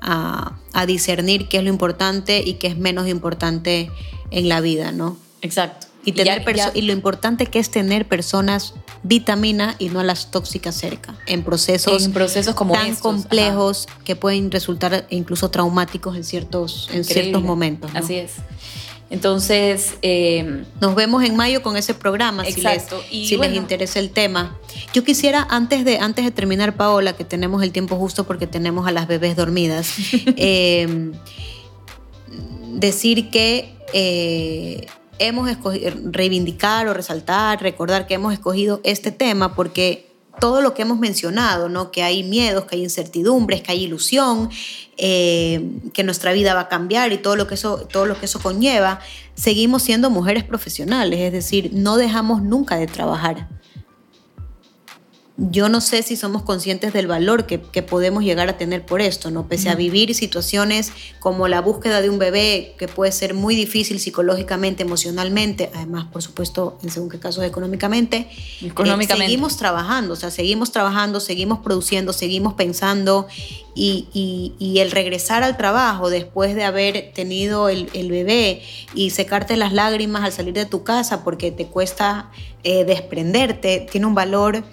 a, 0.00 0.52
a 0.72 0.86
discernir 0.86 1.48
qué 1.48 1.58
es 1.58 1.64
lo 1.64 1.70
importante 1.70 2.40
y 2.44 2.54
qué 2.54 2.68
es 2.68 2.78
menos 2.78 3.08
importante 3.08 3.90
en 4.30 4.48
la 4.48 4.60
vida, 4.60 4.92
¿no? 4.92 5.18
Exacto. 5.42 5.87
Y, 6.04 6.12
tener 6.12 6.44
y 6.74 6.82
lo 6.82 6.92
importante 6.92 7.46
que 7.46 7.58
es 7.58 7.70
tener 7.70 8.08
personas 8.08 8.74
vitamina 9.02 9.76
y 9.78 9.90
no 9.90 10.00
a 10.00 10.04
las 10.04 10.30
tóxicas 10.30 10.74
cerca, 10.74 11.18
en 11.26 11.42
procesos, 11.42 12.04
en 12.04 12.12
procesos 12.12 12.54
como 12.54 12.74
tan 12.74 12.94
complejos 12.96 13.88
que 14.04 14.16
pueden 14.16 14.50
resultar 14.50 15.06
incluso 15.10 15.50
traumáticos 15.50 16.16
en 16.16 16.24
ciertos, 16.24 16.88
en 16.92 17.04
ciertos 17.04 17.42
momentos. 17.42 17.90
Así 17.94 18.14
es. 18.14 18.32
Entonces, 19.10 19.94
eh, 20.02 20.64
nos 20.80 20.94
vemos 20.94 21.24
en 21.24 21.34
mayo 21.34 21.62
con 21.62 21.78
ese 21.78 21.94
programa, 21.94 22.46
exacto. 22.46 23.02
si, 23.08 23.20
les, 23.20 23.28
si 23.28 23.36
les 23.38 23.54
interesa 23.54 23.98
el 24.00 24.10
tema. 24.10 24.58
Yo 24.92 25.02
quisiera, 25.02 25.46
antes 25.48 25.84
de, 25.84 25.98
antes 25.98 26.26
de 26.26 26.30
terminar, 26.30 26.76
Paola, 26.76 27.14
que 27.14 27.24
tenemos 27.24 27.62
el 27.62 27.72
tiempo 27.72 27.96
justo 27.96 28.24
porque 28.24 28.46
tenemos 28.46 28.86
a 28.86 28.92
las 28.92 29.08
bebés 29.08 29.34
dormidas, 29.34 29.94
eh, 30.12 31.12
decir 32.74 33.30
que 33.30 33.74
eh, 33.94 34.86
hemos 35.18 35.50
escogido 35.50 35.92
reivindicar 36.04 36.88
o 36.88 36.94
resaltar, 36.94 37.62
recordar 37.62 38.06
que 38.06 38.14
hemos 38.14 38.32
escogido 38.32 38.80
este 38.84 39.10
tema 39.12 39.54
porque 39.54 40.08
todo 40.40 40.62
lo 40.62 40.74
que 40.74 40.82
hemos 40.82 40.98
mencionado, 40.98 41.68
¿no? 41.68 41.90
Que 41.90 42.02
hay 42.02 42.22
miedos, 42.22 42.64
que 42.64 42.76
hay 42.76 42.82
incertidumbres, 42.82 43.62
que 43.62 43.72
hay 43.72 43.84
ilusión, 43.84 44.50
eh, 44.96 45.62
que 45.92 46.04
nuestra 46.04 46.32
vida 46.32 46.54
va 46.54 46.60
a 46.60 46.68
cambiar 46.68 47.12
y 47.12 47.18
todo 47.18 47.36
lo 47.36 47.46
que 47.46 47.54
eso, 47.54 47.86
todo 47.90 48.06
lo 48.06 48.18
que 48.18 48.26
eso 48.26 48.40
conlleva, 48.40 49.00
seguimos 49.34 49.82
siendo 49.82 50.10
mujeres 50.10 50.44
profesionales, 50.44 51.20
es 51.20 51.32
decir, 51.32 51.70
no 51.72 51.96
dejamos 51.96 52.42
nunca 52.42 52.76
de 52.76 52.86
trabajar 52.86 53.48
yo 55.40 55.68
no 55.68 55.80
sé 55.80 56.02
si 56.02 56.16
somos 56.16 56.42
conscientes 56.42 56.92
del 56.92 57.06
valor 57.06 57.46
que, 57.46 57.58
podemos 57.58 58.24
llegar 58.24 58.48
a 58.48 58.56
tener 58.56 58.84
por 58.84 59.00
esto, 59.00 59.30
¿no? 59.30 59.46
Pese 59.46 59.70
a 59.70 59.76
vivir 59.76 60.12
situaciones 60.16 60.90
como 61.20 61.46
la 61.46 61.60
búsqueda 61.60 62.02
de 62.02 62.10
un 62.10 62.18
bebé, 62.18 62.74
que 62.76 62.88
puede 62.88 63.12
ser 63.12 63.34
muy 63.34 63.54
difícil 63.54 64.00
psicológicamente, 64.00 64.82
emocionalmente, 64.82 65.70
además, 65.72 66.06
por 66.12 66.22
supuesto, 66.22 66.76
en 66.82 66.90
según 66.90 67.08
qué 67.08 67.20
casos 67.20 67.44
económicamente, 67.44 68.28
eh, 68.60 68.66
económicamente. 68.66 69.26
seguimos 69.26 69.56
trabajando, 69.56 70.14
o 70.14 70.16
sea, 70.16 70.32
seguimos 70.32 70.72
trabajando, 70.72 71.20
seguimos 71.20 71.60
produciendo, 71.60 72.12
seguimos 72.12 72.54
pensando 72.54 73.28
y, 73.76 74.74
el 74.80 74.90
regresar 74.90 75.44
al 75.44 75.56
trabajo 75.56 76.10
después 76.10 76.56
de 76.56 76.64
haber 76.64 77.12
tenido 77.14 77.68
el, 77.68 77.86
bebé 78.10 78.62
y 78.92 79.10
secarte 79.10 79.56
las 79.56 79.72
lágrimas 79.72 80.24
al 80.24 80.32
salir 80.32 80.54
de 80.54 80.66
tu 80.66 80.82
casa 80.82 81.22
porque 81.22 81.52
te 81.52 81.66
cuesta 81.66 82.30
eh, 82.64 82.84
desprenderte, 82.84 83.86
tiene 83.88 84.06
un 84.06 84.16
valor 84.16 84.64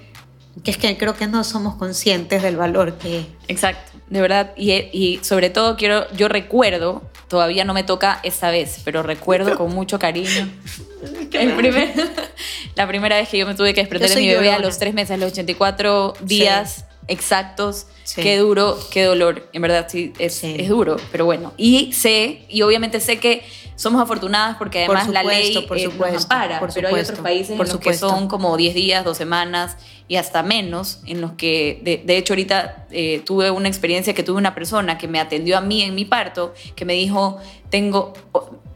que 0.63 0.71
es 0.71 0.77
que 0.77 0.97
creo 0.97 1.15
que 1.15 1.27
no 1.27 1.43
somos 1.43 1.75
conscientes 1.75 2.41
del 2.41 2.57
valor 2.57 2.97
que... 2.97 3.25
Exacto, 3.47 3.91
de 4.09 4.21
verdad, 4.21 4.53
y, 4.55 4.71
y 4.71 5.19
sobre 5.23 5.49
todo 5.49 5.75
quiero, 5.75 6.09
yo 6.13 6.27
recuerdo, 6.27 7.03
todavía 7.27 7.65
no 7.65 7.73
me 7.73 7.83
toca 7.83 8.19
esta 8.23 8.51
vez, 8.51 8.79
pero 8.83 9.03
recuerdo 9.03 9.57
con 9.57 9.73
mucho 9.73 9.99
cariño 9.99 10.49
el 11.31 11.53
primer, 11.53 11.93
la 12.75 12.87
primera 12.87 13.17
vez 13.17 13.29
que 13.29 13.37
yo 13.37 13.47
me 13.47 13.55
tuve 13.55 13.73
que 13.73 13.81
desprender 13.81 14.09
de 14.09 14.21
mi 14.21 14.29
bebé 14.29 14.51
a 14.51 14.59
los 14.59 14.77
tres 14.77 14.93
meses, 14.93 15.11
a 15.11 15.17
los 15.17 15.31
84 15.31 16.13
días 16.21 16.85
exactos. 17.07 17.87
Qué 18.15 18.37
duro, 18.37 18.77
qué 18.91 19.03
dolor. 19.03 19.49
En 19.53 19.61
verdad, 19.61 19.87
sí 19.89 20.13
es, 20.19 20.43
es, 20.43 20.69
duro, 20.69 20.97
pero 21.11 21.25
bueno. 21.25 21.53
Y 21.57 21.91
sé, 21.93 22.45
y 22.49 22.61
obviamente 22.61 22.99
sé 22.99 23.17
que 23.17 23.43
somos 23.75 24.01
afortunadas 24.01 24.57
porque 24.57 24.85
además 24.85 25.09
la 25.09 25.23
ley 25.23 25.65
por 25.67 25.77
eh, 25.77 25.87
nos 25.87 26.23
ampara, 26.23 26.61
pero 26.73 26.87
hay 26.87 27.01
otros 27.01 27.19
países 27.19 27.51
en 27.51 27.57
los 27.57 27.77
que 27.77 27.93
son 27.93 28.27
como 28.27 28.55
10 28.55 28.73
días, 28.73 29.03
2 29.03 29.17
semanas 29.17 29.77
y 30.07 30.17
hasta 30.17 30.43
menos, 30.43 31.01
en 31.05 31.19
los 31.19 31.31
que, 31.33 31.81
de, 31.83 32.17
hecho 32.17 32.33
ahorita 32.33 32.85
eh, 32.91 33.21
tuve 33.25 33.51
una 33.51 33.67
experiencia 33.67 34.13
que 34.13 34.23
tuve 34.23 34.37
una 34.37 34.53
persona 34.53 34.97
que 34.97 35.07
me 35.07 35.19
atendió 35.19 35.57
a 35.57 35.61
mí 35.61 35.81
en 35.81 35.95
mi 35.95 36.05
parto, 36.05 36.53
que 36.75 36.85
me 36.85 36.93
dijo, 36.93 37.39
tengo, 37.69 38.13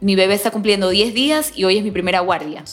mi 0.00 0.16
bebé 0.16 0.34
está 0.34 0.50
cumpliendo 0.50 0.88
10 0.88 1.14
días 1.14 1.52
y 1.54 1.64
hoy 1.64 1.78
es 1.78 1.84
mi 1.84 1.90
primera 1.90 2.20
guardia 2.20 2.64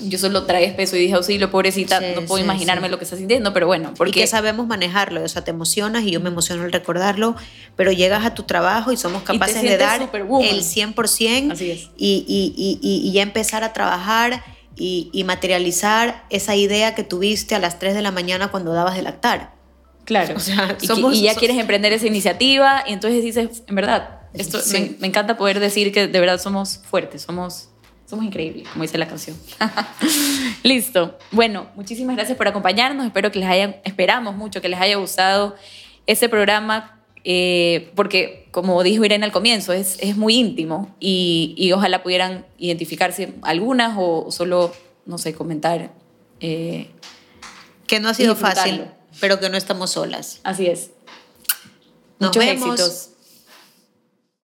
yo 0.00 0.18
solo 0.18 0.44
traes 0.44 0.74
peso 0.74 0.96
y 0.96 1.00
dije, 1.00 1.14
auxilio, 1.14 1.50
pobrecita, 1.50 2.00
no 2.00 2.22
puedo 2.22 2.42
imaginarme 2.42 2.88
lo 2.88 2.98
que 2.98 3.04
está 3.04 3.16
sintiendo, 3.16 3.52
pero 3.52 3.66
bueno. 3.66 3.92
Porque... 3.96 4.10
Y 4.10 4.22
que 4.22 4.26
sabemos 4.26 4.66
manejarlo, 4.66 5.22
o 5.22 5.28
sea, 5.28 5.44
te 5.44 5.50
emocionas 5.50 6.04
y 6.04 6.10
yo 6.10 6.20
me 6.20 6.28
emociono 6.28 6.62
al 6.62 6.72
recordarlo, 6.72 7.36
pero 7.76 7.92
llegas 7.92 8.24
a 8.24 8.34
tu 8.34 8.42
trabajo 8.42 8.92
y 8.92 8.96
somos 8.96 9.22
capaces 9.22 9.62
de 9.62 9.76
dar 9.76 10.02
el 10.02 10.08
100% 10.10 11.52
Así 11.52 11.70
es. 11.70 11.90
Y, 11.96 12.24
y, 12.26 12.54
y, 12.56 13.08
y, 13.08 13.12
ya 13.12 13.22
empezar 13.22 13.64
a 13.64 13.72
trabajar 13.72 14.44
y, 14.76 15.24
materializar 15.24 16.24
esa 16.30 16.54
idea 16.56 16.94
que 16.94 17.04
tuviste 17.04 17.54
a 17.54 17.58
las 17.58 17.78
3 17.78 17.94
de 17.94 18.02
la 18.02 18.10
mañana 18.10 18.48
cuando 18.48 18.72
dabas 18.72 18.96
de 18.96 19.02
lactar. 19.02 19.54
Claro. 20.04 20.34
O 20.36 20.40
sea, 20.40 20.76
y, 20.80 21.22
ya 21.22 21.34
quieres 21.34 21.58
emprender 21.58 21.92
esa 21.92 22.06
iniciativa 22.06 22.84
y 22.86 22.92
entonces 22.92 23.22
dices, 23.22 23.62
en 23.66 23.74
verdad, 23.74 24.20
esto 24.34 24.58
me, 24.72 24.96
me 24.98 25.06
encanta 25.06 25.36
poder 25.36 25.60
decir 25.60 25.92
que 25.92 26.08
de 26.08 26.20
verdad 26.20 26.40
somos 26.40 26.80
fuertes, 26.90 27.22
somos 27.22 27.68
somos 28.06 28.24
increíbles, 28.24 28.68
como 28.68 28.82
dice 28.82 28.98
la 28.98 29.08
canción. 29.08 29.36
Listo. 30.62 31.18
Bueno, 31.30 31.68
muchísimas 31.74 32.16
gracias 32.16 32.36
por 32.36 32.48
acompañarnos. 32.48 33.06
Espero 33.06 33.32
que 33.32 33.38
les 33.38 33.48
haya, 33.48 33.80
esperamos 33.84 34.36
mucho 34.36 34.60
que 34.60 34.68
les 34.68 34.80
haya 34.80 34.96
gustado 34.96 35.56
ese 36.06 36.28
programa, 36.28 37.00
eh, 37.24 37.90
porque 37.94 38.48
como 38.50 38.82
dijo 38.82 39.04
Irene 39.04 39.24
al 39.24 39.32
comienzo, 39.32 39.72
es, 39.72 39.96
es 40.00 40.16
muy 40.16 40.34
íntimo 40.34 40.94
y, 41.00 41.54
y, 41.56 41.72
ojalá 41.72 42.02
pudieran 42.02 42.46
identificarse 42.58 43.34
algunas 43.42 43.94
o 43.98 44.30
solo, 44.30 44.72
no 45.06 45.16
sé, 45.18 45.34
comentar. 45.34 45.90
Eh, 46.40 46.90
que 47.86 48.00
no 48.00 48.08
ha 48.08 48.14
sido 48.14 48.36
fácil, 48.36 48.84
pero 49.20 49.40
que 49.40 49.48
no 49.48 49.56
estamos 49.56 49.92
solas. 49.92 50.40
Así 50.44 50.66
es. 50.66 50.90
Nos 52.18 52.36
Muchos 52.36 52.44
éxitos. 52.44 53.10